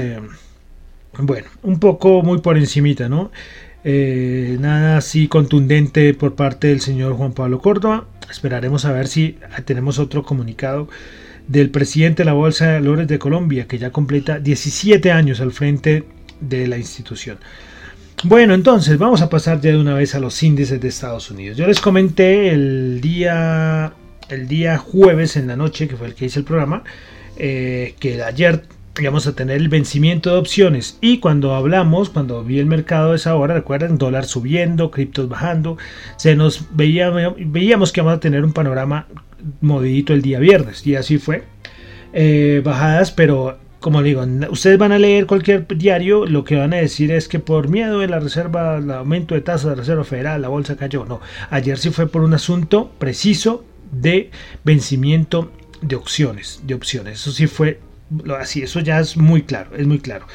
bueno, 1.19 1.47
un 1.63 1.79
poco 1.79 2.23
muy 2.23 2.39
por 2.41 2.57
encimita, 2.57 3.11
¿no? 3.11 3.31
nada 3.85 4.97
así 4.97 5.29
contundente 5.29 6.15
por 6.15 6.35
parte 6.35 6.69
del 6.69 6.81
señor 6.81 7.13
Juan 7.17 7.35
Pablo 7.35 7.61
Córdoba. 7.61 8.07
Esperaremos 8.31 8.87
a 8.87 8.93
ver 8.93 9.09
si 9.09 9.37
tenemos 9.67 9.99
otro 9.99 10.23
comunicado 10.23 10.89
del 11.49 11.69
presidente 11.69 12.23
de 12.23 12.25
la 12.25 12.33
Bolsa 12.33 12.67
de 12.67 12.73
Valores 12.81 13.09
de 13.09 13.19
Colombia, 13.19 13.67
que 13.69 13.77
ya 13.77 13.91
completa 13.91 14.39
17 14.39 15.13
años 15.13 15.43
al 15.43 15.53
frente 15.53 16.05
de 16.41 16.67
la 16.67 16.79
institución. 16.79 17.37
Bueno, 18.25 18.55
entonces 18.55 18.99
vamos 18.99 19.21
a 19.21 19.29
pasar 19.29 19.61
ya 19.61 19.73
de 19.73 19.79
una 19.79 19.95
vez 19.95 20.15
a 20.15 20.21
los 20.21 20.41
índices 20.45 20.81
de 20.81 20.87
Estados 20.87 21.29
Unidos. 21.33 21.57
Yo 21.57 21.67
les 21.67 21.81
comenté 21.81 22.51
el 22.51 23.01
día, 23.01 23.95
el 24.29 24.47
día 24.47 24.79
jueves 24.79 25.37
en 25.37 25.49
la 25.49 25.57
noche, 25.57 25.89
que 25.89 25.97
fue 25.97 26.07
el 26.07 26.15
que 26.15 26.27
hice 26.27 26.39
el 26.39 26.45
programa, 26.45 26.85
eh, 27.37 27.97
que 27.99 28.23
ayer 28.23 28.63
íbamos 29.01 29.27
a 29.27 29.35
tener 29.35 29.57
el 29.57 29.69
vencimiento 29.69 30.31
de 30.31 30.37
opciones 30.37 30.99
y 31.01 31.19
cuando 31.19 31.57
hablamos, 31.57 32.11
cuando 32.11 32.45
vi 32.45 32.61
el 32.61 32.67
mercado 32.67 33.11
de 33.11 33.17
esa 33.17 33.35
hora, 33.35 33.55
recuerden, 33.55 33.99
dólar 33.99 34.25
subiendo, 34.25 34.93
criptos 34.93 35.29
bajando, 35.29 35.77
se 36.17 36.37
nos 36.37 36.77
veía, 36.77 37.11
veíamos 37.11 37.91
que 37.91 38.03
vamos 38.03 38.19
a 38.19 38.21
tener 38.21 38.45
un 38.45 38.53
panorama 38.53 39.09
movidito 39.61 40.13
el 40.13 40.23
día 40.23 40.39
viernes 40.39 40.87
y 40.87 40.95
así 40.95 41.19
fue. 41.19 41.43
Eh, 42.13 42.61
bajadas, 42.63 43.11
pero 43.11 43.59
como 43.83 44.03
digo, 44.03 44.25
ustedes 44.51 44.79
van 44.79 44.93
a 44.93 44.99
leer 44.99 45.27
cualquier 45.27 45.67
diario, 45.77 46.25
lo 46.25 46.45
que 46.45 46.55
van 46.55 46.73
a 46.73 46.77
decir 46.77 47.11
es 47.11 47.29
que 47.29 47.41
por 47.41 47.69
miedo 47.69 47.99
de 47.99 48.09
la 48.09 48.21
reserva, 48.21 48.79
el 48.79 48.91
aumento 48.91 49.35
de 49.35 49.43
tasa 49.43 49.71
de 49.71 49.75
reserva 49.75 50.05
federal, 50.05 50.41
la 50.41 50.49
bolsa 50.49 50.77
cayó. 50.77 51.05
No, 51.05 51.21
ayer 51.51 51.77
sí 51.77 51.91
fue 51.91 52.07
por 52.07 52.23
un 52.23 52.33
asunto 52.33 52.91
preciso 52.99 53.65
de 53.91 54.31
vencimiento 54.65 55.51
de 55.83 55.97
opciones, 55.97 56.63
de 56.65 56.75
opciones. 56.75 57.21
Eso 57.21 57.33
sí 57.33 57.47
fue 57.47 57.81
así, 58.39 58.63
eso 58.63 58.81
ya 58.81 59.01
es 59.01 59.17
muy 59.17 59.43
claro, 59.43 59.77
es 59.77 59.87
muy 59.87 59.99
claro. 59.99 60.27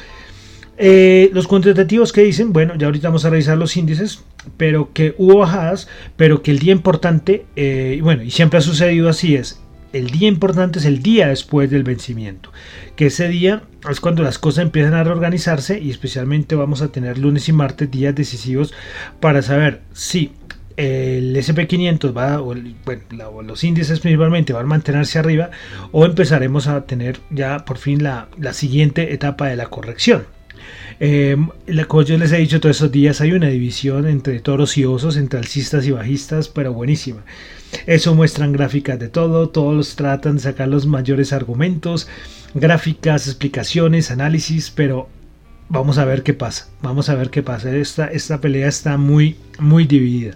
Eh, 0.76 1.30
los 1.32 1.48
cuantitativos 1.48 2.12
que 2.12 2.20
dicen, 2.20 2.52
bueno, 2.52 2.74
ya 2.76 2.86
ahorita 2.86 3.08
vamos 3.08 3.24
a 3.24 3.30
revisar 3.30 3.58
los 3.58 3.76
índices, 3.76 4.22
pero 4.56 4.92
que 4.92 5.14
hubo 5.18 5.38
bajadas, 5.38 5.88
pero 6.16 6.42
que 6.42 6.50
el 6.50 6.58
día 6.60 6.72
importante, 6.72 7.46
eh, 7.56 7.98
bueno, 8.02 8.22
y 8.22 8.30
siempre 8.30 8.58
ha 8.58 8.62
sucedido 8.62 9.08
así 9.08 9.34
es, 9.34 9.60
el 9.92 10.10
día 10.10 10.28
importante 10.28 10.78
es 10.78 10.84
el 10.84 11.02
día 11.02 11.28
después 11.28 11.70
del 11.70 11.82
vencimiento, 11.82 12.52
que 12.96 13.06
ese 13.06 13.28
día 13.28 13.62
es 13.90 14.00
cuando 14.00 14.22
las 14.22 14.38
cosas 14.38 14.62
empiezan 14.62 14.94
a 14.94 15.04
reorganizarse 15.04 15.78
y 15.78 15.90
especialmente 15.90 16.54
vamos 16.54 16.82
a 16.82 16.88
tener 16.88 17.18
lunes 17.18 17.48
y 17.48 17.52
martes 17.52 17.90
días 17.90 18.14
decisivos 18.14 18.74
para 19.20 19.42
saber 19.42 19.82
si 19.92 20.32
el 20.76 21.34
SP500 21.34 22.16
va, 22.16 22.40
o 22.40 23.42
los 23.42 23.64
índices 23.64 23.98
principalmente 24.00 24.52
van 24.52 24.66
a 24.66 24.68
mantenerse 24.68 25.18
arriba 25.18 25.50
o 25.90 26.04
empezaremos 26.04 26.68
a 26.68 26.86
tener 26.86 27.18
ya 27.30 27.64
por 27.64 27.78
fin 27.78 28.02
la 28.02 28.28
siguiente 28.52 29.12
etapa 29.12 29.48
de 29.48 29.56
la 29.56 29.66
corrección. 29.66 30.37
Eh, 31.00 31.36
como 31.86 32.02
yo 32.02 32.18
les 32.18 32.32
he 32.32 32.38
dicho 32.38 32.60
todos 32.60 32.76
esos 32.76 32.92
días, 32.92 33.20
hay 33.20 33.32
una 33.32 33.48
división 33.48 34.06
entre 34.06 34.40
toros 34.40 34.76
y 34.78 34.84
osos, 34.84 35.16
entre 35.16 35.38
alcistas 35.38 35.86
y 35.86 35.90
bajistas, 35.90 36.48
pero 36.48 36.72
buenísima. 36.72 37.24
Eso 37.86 38.14
muestran 38.14 38.52
gráficas 38.52 38.98
de 38.98 39.08
todo, 39.08 39.50
todos 39.50 39.96
tratan 39.96 40.36
de 40.36 40.42
sacar 40.42 40.68
los 40.68 40.86
mayores 40.86 41.32
argumentos, 41.32 42.08
gráficas, 42.54 43.26
explicaciones, 43.26 44.10
análisis, 44.10 44.70
pero 44.70 45.08
vamos 45.68 45.98
a 45.98 46.04
ver 46.04 46.22
qué 46.22 46.34
pasa. 46.34 46.68
Vamos 46.82 47.08
a 47.08 47.14
ver 47.14 47.30
qué 47.30 47.42
pasa. 47.42 47.74
Esta, 47.74 48.06
esta 48.06 48.40
pelea 48.40 48.68
está 48.68 48.96
muy, 48.96 49.36
muy 49.58 49.84
dividida. 49.86 50.34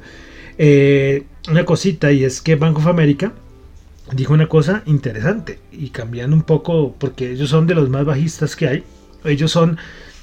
Eh, 0.59 1.25
una 1.49 1.65
cosita 1.65 2.13
y 2.13 2.25
es 2.25 2.41
que 2.41 2.57
Bank 2.57 2.79
of 2.79 2.87
America 2.87 3.33
dijo 4.13 4.35
una 4.35 4.49
cosa 4.49 4.83
interesante 4.87 5.59
y 5.73 5.91
cambiando 5.91 6.37
un 6.37 6.43
poco 6.43 6.95
porque 6.99 7.33
ellos 7.33 7.51
son 7.51 7.67
de 7.67 7.75
los 7.75 7.89
más 7.89 8.05
bajistas 8.05 8.57
que 8.57 8.69
hay. 8.69 8.85
Ellos 9.25 9.51
son 9.51 9.79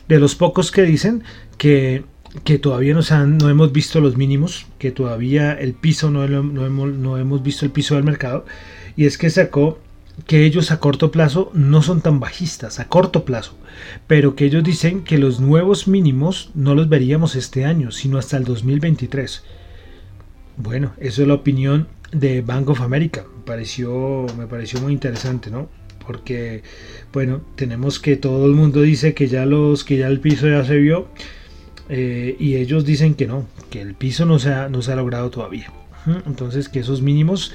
de 0.10 0.20
los 0.20 0.36
pocos 0.36 0.72
que 0.72 0.82
dicen 0.82 1.24
que, 1.58 2.04
que 2.44 2.58
todavía 2.58 2.96
no, 2.96 3.50
hemos 3.50 3.72
visto 3.72 4.01
los 4.01 4.18
mínimos, 4.18 4.66
que 4.80 4.92
todavía 4.92 5.54
el 5.54 5.74
piso 5.74 6.10
no, 6.10 6.28
no, 6.28 6.66
hemos, 6.66 6.89
no 6.89 7.18
hemos 7.18 7.44
visto 7.44 7.63
el 7.63 7.72
piso 7.72 7.96
del 7.96 8.04
mercado, 8.04 8.46
y 8.98 9.06
es 9.06 9.18
que 9.20 9.30
sacó 9.30 9.80
que 10.25 10.46
ellos 10.46 10.72
a 10.72 10.80
corto 10.80 11.12
plazo 11.12 11.51
no 11.54 11.84
son 11.84 12.01
tan 12.01 12.20
bajistas, 12.20 12.80
a 12.80 12.88
corto 12.88 13.24
plazo, 13.24 13.56
pero 14.08 14.36
que 14.36 14.46
ellos 14.46 14.63
dicen 14.63 15.04
que 15.04 15.20
los 15.20 15.39
nuevos 15.39 15.88
mínimos 15.88 16.50
no 16.56 16.74
los 16.74 16.89
veríamos 16.89 17.36
este 17.36 17.63
año, 17.63 17.92
sino 17.92 18.18
hasta 18.18 18.36
el 18.36 18.46
2023. 18.46 19.44
Bueno, 20.58 20.94
eso 20.98 21.22
es 21.22 21.28
la 21.28 21.36
opinión 21.36 21.88
de 22.12 22.42
Bank 22.42 22.68
of 22.70 22.82
America. 22.82 23.25
Me 23.38 23.44
pareció, 23.44 24.25
me 24.36 24.48
pareció 24.48 24.82
muy 24.82 24.92
interesante, 24.92 25.51
¿no? 25.51 25.70
Porque 26.10 26.63
bueno, 27.13 27.42
tenemos 27.54 28.00
que 28.00 28.16
todo 28.16 28.48
el 28.48 28.54
mundo 28.54 28.82
dice 28.82 29.13
que 29.13 29.28
ya 29.28 29.46
los 29.46 29.84
que 29.84 29.98
ya 29.98 30.08
el 30.08 30.20
piso 30.20 30.48
ya 30.48 30.66
se 30.66 30.75
vio 30.78 31.08
eh, 31.88 32.36
y 32.39 32.56
ellos 32.56 32.84
dicen 32.84 33.13
que 33.13 33.28
no, 33.28 33.46
que 33.70 33.80
el 33.80 33.94
piso 33.94 34.25
no 34.25 34.39
se 34.39 34.51
ha, 34.51 34.70
no 34.70 34.82
se 34.82 34.92
ha 34.92 34.96
logrado 34.96 35.30
todavía. 35.30 35.72
Entonces 36.25 36.68
que 36.68 36.80
esos 36.80 37.04
mínimos 37.04 37.54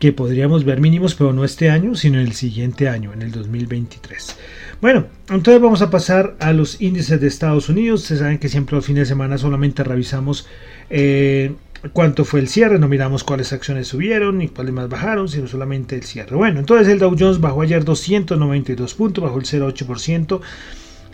que 0.00 0.12
podríamos 0.12 0.64
ver 0.64 0.80
mínimos, 0.80 1.14
pero 1.14 1.32
no 1.32 1.44
este 1.44 1.70
año, 1.70 1.94
sino 1.94 2.18
en 2.18 2.26
el 2.26 2.32
siguiente 2.32 2.88
año, 2.88 3.12
en 3.12 3.22
el 3.22 3.30
2023. 3.30 4.38
Bueno, 4.80 5.06
entonces 5.30 5.62
vamos 5.62 5.80
a 5.80 5.90
pasar 5.90 6.34
a 6.40 6.52
los 6.52 6.80
índices 6.80 7.20
de 7.20 7.28
Estados 7.28 7.68
Unidos. 7.68 8.02
Ustedes 8.02 8.22
saben 8.22 8.38
que 8.38 8.48
siempre 8.48 8.74
los 8.74 8.86
fines 8.86 9.02
de 9.02 9.06
semana 9.06 9.38
solamente 9.38 9.84
revisamos 9.84 10.48
eh, 10.90 11.52
cuánto 11.92 12.24
fue 12.24 12.40
el 12.40 12.48
cierre, 12.48 12.78
no 12.78 12.88
miramos 12.88 13.24
cuáles 13.24 13.52
acciones 13.52 13.88
subieron 13.88 14.42
y 14.42 14.48
cuáles 14.48 14.72
más 14.72 14.88
bajaron, 14.88 15.28
sino 15.28 15.46
solamente 15.46 15.96
el 15.96 16.04
cierre. 16.04 16.36
Bueno, 16.36 16.60
entonces 16.60 16.88
el 16.88 16.98
Dow 16.98 17.14
Jones 17.18 17.40
bajó 17.40 17.62
ayer 17.62 17.84
292 17.84 18.94
puntos, 18.94 19.24
bajó 19.24 19.38
el 19.38 19.44
0,8%. 19.44 20.40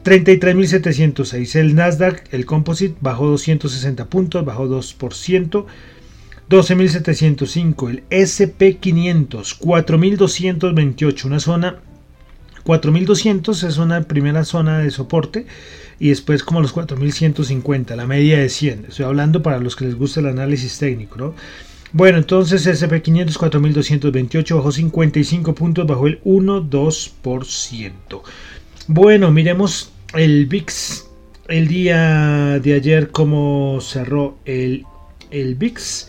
33.706. 0.04 1.56
El 1.56 1.74
Nasdaq, 1.74 2.32
el 2.32 2.46
Composite, 2.46 2.96
bajó 3.00 3.26
260 3.26 4.06
puntos, 4.06 4.44
bajó 4.44 4.66
2%. 4.66 5.66
12.705. 6.48 7.90
El 7.90 8.08
SP500, 8.08 9.58
4.228. 9.60 11.24
Una 11.24 11.40
zona 11.40 11.80
4200 12.64 13.62
es 13.62 13.78
una 13.78 14.02
primera 14.02 14.44
zona 14.44 14.78
de 14.78 14.90
soporte 14.90 15.46
y 15.98 16.10
después 16.10 16.42
como 16.42 16.60
los 16.60 16.72
4150, 16.72 17.96
la 17.96 18.06
media 18.06 18.38
de 18.38 18.48
100. 18.48 18.86
Estoy 18.88 19.04
hablando 19.04 19.42
para 19.42 19.58
los 19.58 19.76
que 19.76 19.84
les 19.84 19.96
gusta 19.96 20.20
el 20.20 20.26
análisis 20.26 20.78
técnico, 20.78 21.16
¿no? 21.16 21.34
Bueno, 21.92 22.18
entonces 22.18 22.66
SP500 22.66 23.36
4228 23.36 24.56
bajó 24.56 24.72
55 24.72 25.54
puntos, 25.54 25.86
bajó 25.86 26.06
el 26.06 26.22
1,2%. 26.22 28.22
Bueno, 28.86 29.30
miremos 29.30 29.92
el 30.14 30.46
VIX 30.46 31.10
el 31.50 31.66
día 31.66 32.60
de 32.60 32.74
ayer 32.74 33.10
cómo 33.10 33.80
cerró 33.80 34.38
el, 34.44 34.86
el 35.30 35.56
VIX. 35.56 36.08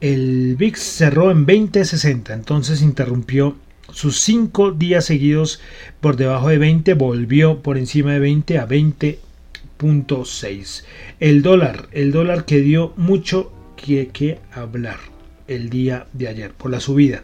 El 0.00 0.56
VIX 0.56 0.80
cerró 0.80 1.30
en 1.30 1.46
20.60, 1.46 2.32
entonces 2.32 2.82
interrumpió 2.82 3.56
sus 3.94 4.20
cinco 4.20 4.72
días 4.72 5.04
seguidos 5.04 5.60
por 6.00 6.16
debajo 6.16 6.48
de 6.48 6.58
20, 6.58 6.94
volvió 6.94 7.62
por 7.62 7.78
encima 7.78 8.14
de 8.14 8.18
20 8.18 8.58
a 8.58 8.66
20.6. 8.66 10.82
El 11.20 11.42
dólar, 11.42 11.88
el 11.92 12.10
dólar 12.10 12.44
que 12.44 12.60
dio 12.60 12.92
mucho 12.96 13.52
que, 13.76 14.08
que 14.08 14.40
hablar 14.52 14.98
el 15.46 15.70
día 15.70 16.08
de 16.12 16.26
ayer 16.28 16.52
por 16.52 16.72
la 16.72 16.80
subida. 16.80 17.22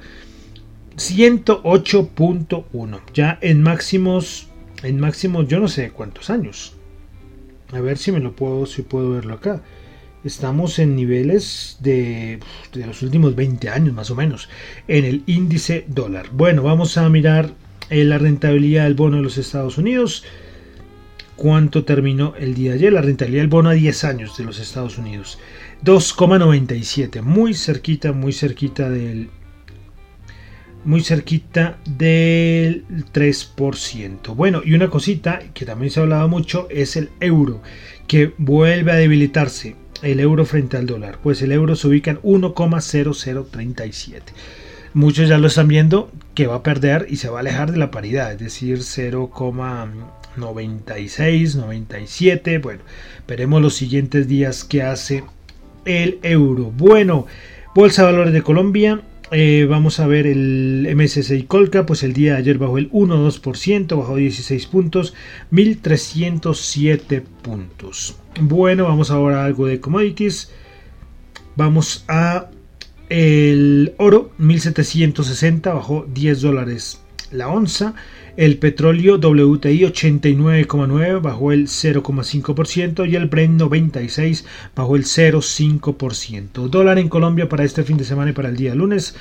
108.1, 0.97 3.01
ya 3.15 3.39
en 3.41 3.63
máximos, 3.63 4.49
en 4.83 5.01
máximos 5.01 5.49
yo 5.49 5.59
no 5.59 5.67
sé 5.67 5.91
cuántos 5.91 6.31
años. 6.31 6.75
A 7.73 7.81
ver 7.81 7.99
si 7.99 8.13
me 8.13 8.21
lo 8.21 8.37
puedo, 8.37 8.67
si 8.67 8.83
puedo 8.83 9.11
verlo 9.11 9.35
acá. 9.35 9.61
Estamos 10.23 10.79
en 10.79 10.97
niveles 10.97 11.79
de, 11.81 12.41
los 12.75 13.01
últimos 13.01 13.35
20 13.35 13.71
años 13.71 13.95
más 13.95 14.11
o 14.11 14.15
menos 14.15 14.51
en 14.87 15.07
el 15.07 15.23
índice 15.27 15.87
dólar. 15.89 16.29
Bueno, 16.33 16.63
vamos 16.63 16.99
a 16.99 17.09
mirar 17.09 17.55
eh, 17.89 18.05
la 18.05 18.19
rentabilidad 18.19 18.85
del 18.85 18.95
bono 18.95 19.17
de 19.17 19.23
los 19.23 19.39
Estados 19.39 19.79
Unidos. 19.79 20.25
¿Cuánto 21.37 21.85
terminó 21.85 22.35
el 22.39 22.53
día 22.53 22.73
de 22.73 22.77
ayer? 22.77 22.93
La 22.93 23.01
rentabilidad 23.01 23.45
del 23.45 23.49
bono 23.49 23.71
a 23.71 23.73
10 23.73 24.05
años 24.05 24.37
de 24.37 24.45
los 24.45 24.59
Estados 24.59 24.99
Unidos. 24.99 25.39
2,97. 25.85 27.23
Muy 27.23 27.55
cerquita, 27.55 28.13
muy 28.13 28.35
cerquita 28.35 28.91
del... 28.91 29.31
Muy 30.85 31.01
cerquita 31.01 31.79
del 31.87 32.85
3%. 33.15 34.35
Bueno, 34.35 34.61
y 34.63 34.75
una 34.75 34.91
cosita 34.91 35.41
que 35.55 35.65
también 35.65 35.91
se 35.91 36.01
ha 36.01 36.03
hablado 36.03 36.29
mucho 36.29 36.69
es 36.71 36.97
el 36.97 37.09
euro, 37.21 37.63
que 38.07 38.35
vuelve 38.37 38.93
a 38.93 38.97
debilitarse 38.97 39.77
el 40.03 40.21
euro 40.21 40.45
frente 40.45 40.77
al 40.77 40.87
dólar? 40.87 41.19
Pues 41.23 41.41
el 41.43 41.53
euro 41.53 41.77
se 41.77 41.89
ubica 41.89 42.11
en 42.11 42.21
1,0037. 42.23 44.21
Muchos 44.93 45.29
ya 45.29 45.39
lo 45.39 45.47
están 45.47 45.69
viendo 45.69 46.11
que 46.35 46.49
va 46.49 46.57
a 46.57 46.63
perder 46.63 47.07
y 47.09 47.17
se 47.17 47.29
va 47.29 47.39
a 47.39 47.41
alejar 47.41 47.71
de 47.71 47.79
la 47.79 47.91
paridad, 47.91 48.33
es 48.33 48.39
decir, 48.39 48.79
0,96, 48.79 51.55
97. 51.55 52.59
Bueno, 52.59 52.83
veremos 53.29 53.63
los 53.63 53.75
siguientes 53.75 54.27
días 54.27 54.65
qué 54.65 54.83
hace 54.83 55.23
el 55.85 56.19
euro. 56.23 56.73
Bueno, 56.77 57.27
Bolsa 57.75 58.03
de 58.03 58.13
Valores 58.13 58.33
de 58.33 58.43
Colombia 58.43 59.03
eh, 59.33 59.67
vamos 59.69 60.01
a 60.01 60.07
ver 60.07 60.27
el 60.27 60.89
MSCI 60.95 61.45
Colca, 61.45 61.87
pues 61.87 62.03
el 62.03 62.13
día 62.13 62.33
de 62.33 62.39
ayer 62.39 62.59
bajó 62.59 62.79
el 62.79 62.91
1,2%, 62.91 63.97
bajó 63.97 64.17
16 64.17 64.67
puntos, 64.67 65.15
1307 65.51 67.23
puntos. 67.43 68.17
Bueno, 68.41 68.85
vamos 68.85 69.11
ahora 69.11 69.43
a 69.43 69.45
algo 69.45 69.67
de 69.67 69.81
commodities. 69.81 70.51
Vamos 71.57 72.05
a 72.09 72.51
el 73.09 73.95
oro, 73.99 74.33
1760, 74.39 75.73
bajó 75.75 76.07
10 76.13 76.41
dólares 76.41 77.01
la 77.31 77.49
onza. 77.49 77.95
El 78.37 78.59
petróleo 78.59 79.17
WTI 79.17 79.83
89,9 79.83 81.21
bajó 81.21 81.53
el 81.53 81.67
0,5% 81.67 83.09
y 83.09 83.17
el 83.17 83.27
Brent 83.27 83.59
96 83.59 84.45
bajó 84.75 84.97
el 84.97 85.05
0,5%. 85.05 86.69
Dólar 86.69 86.99
en 86.99 87.09
Colombia 87.09 87.49
para 87.49 87.65
este 87.65 87.83
fin 87.83 87.97
de 87.97 88.05
semana 88.05 88.31
y 88.31 88.35
para 88.35 88.49
el 88.49 88.57
día 88.57 88.75
lunes. 88.75 89.15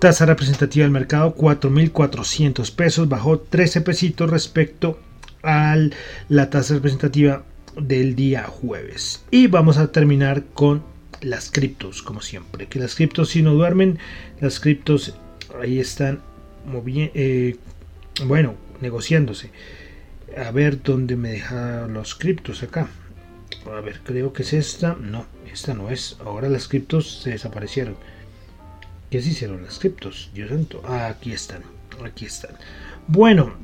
Tasa 0.00 0.26
representativa 0.26 0.84
del 0.84 0.92
mercado 0.92 1.34
4.400 1.34 2.74
pesos, 2.74 3.08
bajó 3.08 3.38
13 3.38 3.80
pesitos 3.80 4.28
respecto 4.28 4.98
a 5.42 5.76
la 6.28 6.50
tasa 6.50 6.74
representativa 6.74 7.44
del 7.80 8.14
día 8.14 8.44
jueves. 8.44 9.24
Y 9.30 9.46
vamos 9.46 9.78
a 9.78 9.92
terminar 9.92 10.44
con 10.54 10.82
las 11.22 11.50
criptos, 11.50 12.02
como 12.02 12.20
siempre. 12.20 12.66
Que 12.66 12.78
las 12.78 12.94
criptos 12.94 13.30
si 13.30 13.42
no 13.42 13.54
duermen, 13.54 13.98
las 14.40 14.60
criptos 14.60 15.14
ahí 15.60 15.78
están 15.78 16.20
eh, 17.14 17.56
bueno, 18.24 18.54
negociándose. 18.80 19.50
A 20.36 20.50
ver 20.50 20.82
dónde 20.82 21.16
me 21.16 21.30
deja 21.30 21.86
los 21.86 22.14
criptos 22.14 22.62
acá. 22.62 22.88
A 23.66 23.80
ver, 23.80 24.00
creo 24.04 24.32
que 24.32 24.42
es 24.42 24.52
esta. 24.52 24.96
No, 25.00 25.26
esta 25.50 25.74
no 25.74 25.90
es. 25.90 26.16
Ahora 26.24 26.48
las 26.48 26.68
criptos 26.68 27.20
se 27.22 27.30
desaparecieron. 27.30 27.96
¿Qué 29.10 29.22
se 29.22 29.30
hicieron 29.30 29.62
las 29.62 29.78
criptos? 29.78 30.30
Dios 30.34 30.50
santo. 30.50 30.82
Ah, 30.84 31.06
aquí 31.06 31.32
están. 31.32 31.62
Aquí 32.04 32.26
están. 32.26 32.52
Bueno, 33.06 33.54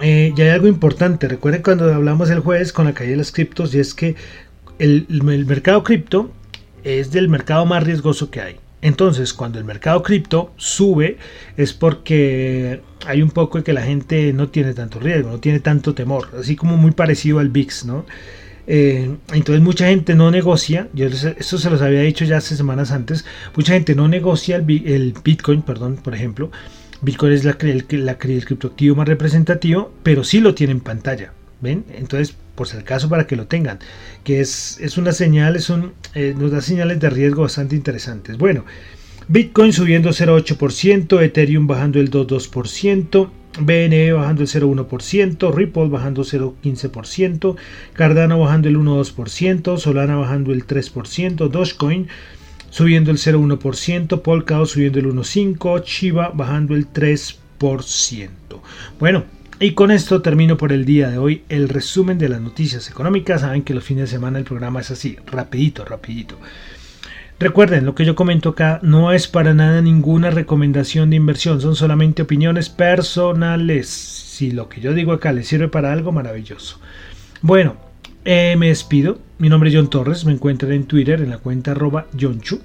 eh, 0.00 0.32
ya 0.36 0.44
hay 0.44 0.50
algo 0.50 0.66
importante. 0.66 1.28
Recuerden 1.28 1.62
cuando 1.62 1.92
hablamos 1.92 2.30
el 2.30 2.40
jueves 2.40 2.72
con 2.72 2.86
la 2.86 2.94
caída 2.94 3.12
de 3.12 3.18
las 3.18 3.32
criptos 3.32 3.74
y 3.74 3.80
es 3.80 3.94
que 3.94 4.16
el 4.78 5.06
mercado 5.22 5.82
cripto 5.82 6.30
es 6.84 7.10
del 7.10 7.28
mercado 7.28 7.64
más 7.64 7.82
riesgoso 7.82 8.30
que 8.30 8.40
hay. 8.40 8.56
Entonces, 8.82 9.32
cuando 9.32 9.58
el 9.58 9.64
mercado 9.64 10.02
cripto 10.02 10.52
sube 10.56 11.16
es 11.56 11.72
porque 11.72 12.82
hay 13.06 13.22
un 13.22 13.30
poco 13.30 13.58
de 13.58 13.64
que 13.64 13.72
la 13.72 13.82
gente 13.82 14.32
no 14.32 14.48
tiene 14.48 14.74
tanto 14.74 15.00
riesgo, 15.00 15.30
no 15.30 15.40
tiene 15.40 15.60
tanto 15.60 15.94
temor, 15.94 16.28
así 16.38 16.56
como 16.56 16.76
muy 16.76 16.90
parecido 16.92 17.38
al 17.38 17.48
VIX, 17.48 17.84
¿no? 17.86 18.06
Eh, 18.68 19.16
entonces 19.32 19.62
mucha 19.62 19.86
gente 19.86 20.14
no 20.14 20.30
negocia, 20.30 20.88
yo 20.92 21.06
esto 21.06 21.58
se 21.58 21.70
los 21.70 21.80
había 21.82 22.00
dicho 22.00 22.24
ya 22.24 22.38
hace 22.38 22.56
semanas 22.56 22.90
antes, 22.90 23.24
mucha 23.54 23.74
gente 23.74 23.94
no 23.94 24.08
negocia 24.08 24.56
el, 24.56 25.14
Bitcoin, 25.24 25.62
perdón, 25.62 25.96
por 25.96 26.14
ejemplo, 26.14 26.50
Bitcoin 27.00 27.32
es 27.32 27.44
la, 27.44 27.56
el, 27.60 27.86
criptoactivo 27.86 28.96
más 28.96 29.06
representativo, 29.06 29.92
pero 30.02 30.24
sí 30.24 30.40
lo 30.40 30.54
tiene 30.54 30.72
en 30.72 30.80
pantalla, 30.80 31.32
¿ven? 31.60 31.84
Entonces 31.94 32.36
por 32.56 32.66
si 32.66 32.76
acaso 32.76 33.08
para 33.08 33.26
que 33.28 33.36
lo 33.36 33.46
tengan, 33.46 33.78
que 34.24 34.40
es, 34.40 34.78
es 34.80 34.96
una 34.96 35.12
señal, 35.12 35.54
es 35.54 35.70
un, 35.70 35.92
eh, 36.14 36.34
nos 36.36 36.50
da 36.50 36.60
señales 36.60 36.98
de 36.98 37.10
riesgo 37.10 37.42
bastante 37.42 37.76
interesantes. 37.76 38.36
Bueno, 38.38 38.64
Bitcoin 39.28 39.72
subiendo 39.72 40.10
0,8%, 40.10 41.22
Ethereum 41.22 41.66
bajando 41.66 42.00
el 42.00 42.10
2,2%, 42.10 43.28
BNB 43.58 44.14
bajando 44.14 44.42
el 44.42 44.48
0,1%, 44.48 45.54
Ripple 45.54 45.88
bajando 45.88 46.22
0,15%, 46.22 47.56
Cardano 47.92 48.40
bajando 48.40 48.68
el 48.68 48.76
1,2%, 48.76 49.78
Solana 49.78 50.16
bajando 50.16 50.52
el 50.52 50.66
3%, 50.66 51.48
Dogecoin 51.48 52.08
subiendo 52.70 53.10
el 53.10 53.18
0,1%, 53.18 54.22
Polkadot 54.22 54.66
subiendo 54.66 54.98
el 54.98 55.06
1,5%, 55.06 55.82
Chiva 55.84 56.30
bajando 56.30 56.74
el 56.74 56.90
3%. 56.92 57.36
Bueno, 58.98 59.24
y 59.58 59.72
con 59.72 59.90
esto 59.90 60.20
termino 60.20 60.56
por 60.56 60.72
el 60.72 60.84
día 60.84 61.10
de 61.10 61.18
hoy 61.18 61.42
el 61.48 61.68
resumen 61.68 62.18
de 62.18 62.28
las 62.28 62.40
noticias 62.40 62.90
económicas. 62.90 63.40
Saben 63.40 63.62
que 63.62 63.74
los 63.74 63.84
fines 63.84 64.10
de 64.10 64.16
semana 64.16 64.38
el 64.38 64.44
programa 64.44 64.80
es 64.80 64.90
así, 64.90 65.16
rapidito, 65.26 65.84
rapidito. 65.84 66.36
Recuerden, 67.38 67.84
lo 67.84 67.94
que 67.94 68.04
yo 68.04 68.14
comento 68.14 68.50
acá 68.50 68.80
no 68.82 69.12
es 69.12 69.28
para 69.28 69.54
nada 69.54 69.82
ninguna 69.82 70.30
recomendación 70.30 71.10
de 71.10 71.16
inversión, 71.16 71.60
son 71.60 71.76
solamente 71.76 72.22
opiniones 72.22 72.70
personales. 72.70 73.88
Si 73.88 74.50
lo 74.50 74.68
que 74.68 74.80
yo 74.80 74.94
digo 74.94 75.12
acá 75.12 75.32
les 75.32 75.48
sirve 75.48 75.68
para 75.68 75.92
algo, 75.92 76.12
maravilloso. 76.12 76.80
Bueno, 77.42 77.76
eh, 78.24 78.56
me 78.58 78.68
despido. 78.68 79.18
Mi 79.38 79.48
nombre 79.48 79.70
es 79.70 79.76
John 79.76 79.90
Torres, 79.90 80.24
me 80.24 80.32
encuentran 80.32 80.72
en 80.72 80.84
Twitter 80.84 81.20
en 81.20 81.30
la 81.30 81.38
cuenta 81.38 81.72
arroba 81.72 82.06
Chu 82.16 82.60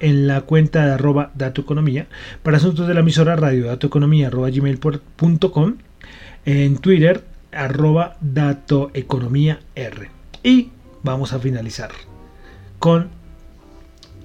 en 0.00 0.26
la 0.26 0.42
cuenta 0.42 0.94
arroba 0.94 1.32
datoeconomía, 1.34 2.06
para 2.42 2.58
asuntos 2.58 2.86
de 2.86 2.94
la 2.94 3.00
emisora 3.00 3.34
radio 3.34 3.66
datoeconomía 3.66 4.28
arroba 4.28 4.48
gmail.com 4.48 5.74
en 6.48 6.78
Twitter, 6.78 7.24
arroba 7.52 8.16
datoeconomía 8.22 9.60
R. 9.74 10.08
Y 10.42 10.70
vamos 11.02 11.34
a 11.34 11.38
finalizar 11.38 11.90
con 12.78 13.10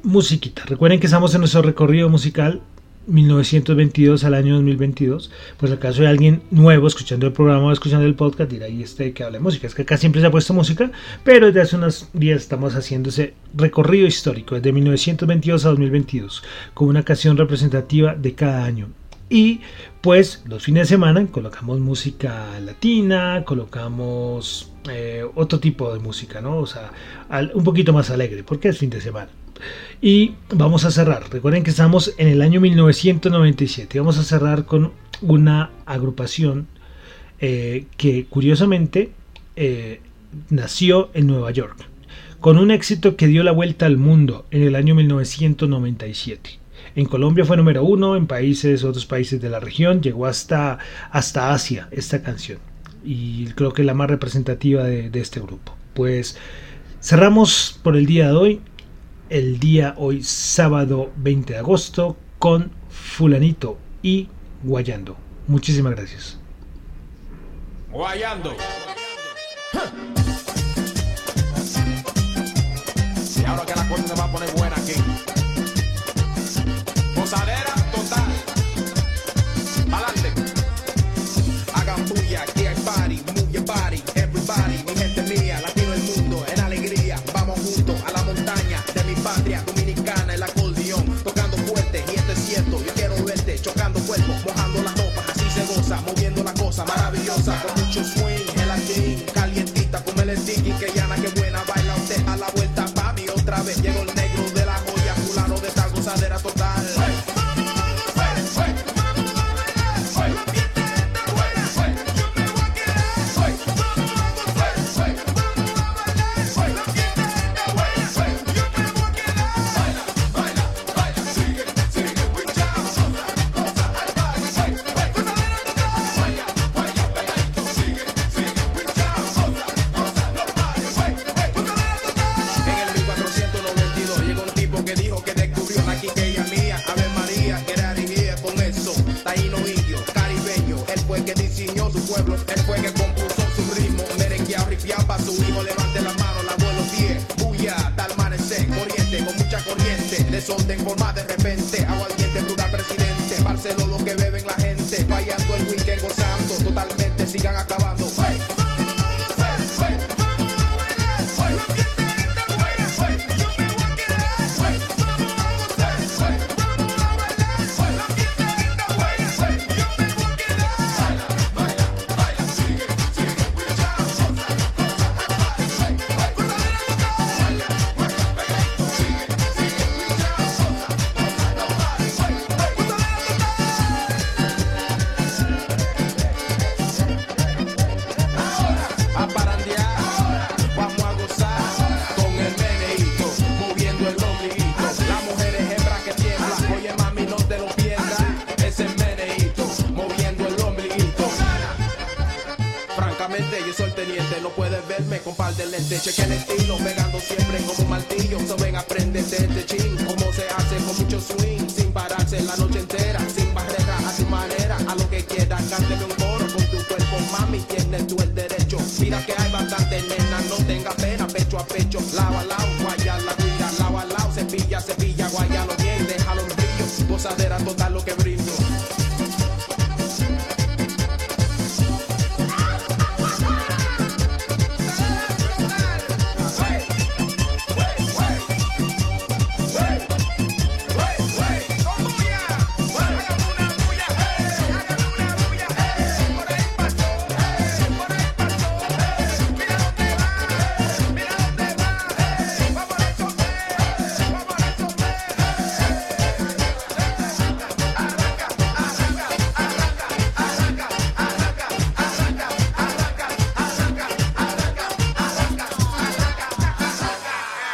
musiquita. 0.04 0.64
Recuerden 0.66 1.02
que 1.02 1.08
estamos 1.08 1.36
en 1.36 1.42
nuestro 1.42 1.62
recorrido 1.64 2.08
musical 2.08 2.62
1922 3.08 4.24
al 4.24 4.36
año 4.36 4.54
2022, 4.54 5.32
pues 5.58 5.70
el 5.74 5.80
caso 5.80 6.04
de 6.04 6.08
alguien 6.08 6.44
nuevo 6.50 6.88
escuchando 6.88 7.28
el 7.28 7.34
programa 7.34 7.66
o 7.66 7.72
escuchando 7.74 8.06
el 8.06 8.16
podcast 8.16 8.50
dirá, 8.50 8.70
y 8.70 8.84
este 8.84 9.12
que 9.12 9.26
habla 9.26 9.40
de 9.40 9.44
música, 9.44 9.68
es 9.68 9.76
que 9.76 9.82
acá 9.82 9.98
siempre 9.98 10.22
se 10.22 10.28
ha 10.28 10.32
puesto 10.32 10.54
música, 10.54 10.94
pero 11.26 11.48
desde 11.48 11.60
hace 11.60 11.76
unos 11.76 12.08
días 12.14 12.40
estamos 12.40 12.76
haciendo 12.76 13.10
ese 13.10 13.34
recorrido 13.54 14.08
histórico, 14.08 14.56
desde 14.56 14.72
1922 14.72 15.66
a 15.66 15.70
2022, 15.72 16.42
con 16.74 16.88
una 16.88 17.04
canción 17.04 17.36
representativa 17.36 18.16
de 18.16 18.34
cada 18.34 18.64
año. 18.64 18.88
Y 19.30 19.62
pues 20.02 20.44
los 20.46 20.64
fines 20.64 20.84
de 20.84 20.96
semana 20.96 21.26
colocamos 21.28 21.80
música 21.80 22.60
latina, 22.60 23.44
colocamos 23.46 24.72
eh, 24.90 25.24
otro 25.36 25.60
tipo 25.60 25.94
de 25.94 26.00
música, 26.00 26.42
¿no? 26.42 26.58
O 26.58 26.68
sea, 26.68 26.92
un 27.54 27.64
poquito 27.64 27.94
más 27.94 28.10
alegre, 28.10 28.44
porque 28.44 28.70
es 28.70 28.78
fin 28.78 28.90
de 28.90 29.02
semana. 29.02 29.30
Y 30.02 30.36
vamos 30.54 30.86
a 30.86 30.92
cerrar. 30.92 31.32
Recuerden 31.32 31.64
que 31.64 31.70
estamos 31.70 32.14
en 32.18 32.28
el 32.28 32.42
año 32.42 32.60
1997. 32.60 34.00
Vamos 34.00 34.18
a 34.18 34.24
cerrar 34.24 34.66
con 34.66 34.92
una 35.22 35.72
agrupación 35.86 36.68
eh, 37.40 37.86
que 37.98 38.26
curiosamente 38.26 39.12
eh, 39.56 40.02
nació 40.50 41.10
en 41.14 41.28
Nueva 41.28 41.52
York, 41.52 41.78
con 42.40 42.58
un 42.58 42.72
éxito 42.72 43.16
que 43.16 43.28
dio 43.28 43.44
la 43.44 43.52
vuelta 43.52 43.86
al 43.86 43.98
mundo 43.98 44.46
en 44.52 44.64
el 44.64 44.76
año 44.76 44.96
1997. 44.96 46.63
En 46.96 47.06
Colombia 47.06 47.46
fue 47.46 47.58
número 47.58 47.84
uno, 47.84 48.16
en 48.16 48.28
países, 48.28 48.84
otros 48.84 49.06
países 49.06 49.42
de 49.42 49.50
la 49.50 49.60
región, 49.60 50.02
llegó 50.02 50.26
hasta, 50.26 50.80
hasta 51.12 51.54
Asia 51.54 51.88
esta 51.92 52.22
canción. 52.22 52.60
Y 53.04 53.48
creo 53.48 53.74
que 53.74 53.82
es 53.82 53.86
la 53.86 53.94
más 53.94 54.10
representativa 54.10 54.84
de, 54.84 55.10
de 55.10 55.20
este 55.20 55.40
grupo. 55.40 55.76
Pues 55.94 56.38
cerramos 57.02 57.80
por 57.84 57.98
el 57.98 58.06
día 58.06 58.28
de 58.28 58.34
hoy 58.34 58.62
el 59.30 59.60
día 59.60 59.96
hoy 59.98 60.22
sábado 60.24 61.12
20 61.18 61.54
de 61.54 61.60
agosto 61.60 62.16
con 62.38 62.72
fulanito 62.90 63.80
y 64.04 64.30
guayando. 64.62 65.18
Muchísimas 65.48 65.96
gracias. 65.96 66.38
Guayando. 67.92 68.56
Y 73.42 73.46
ahora 73.46 73.66
que 73.66 73.76
la 73.76 73.90
cosa 73.90 74.08
se 74.08 74.16
va 74.16 74.26
a 74.26 74.32
poner 74.32 74.53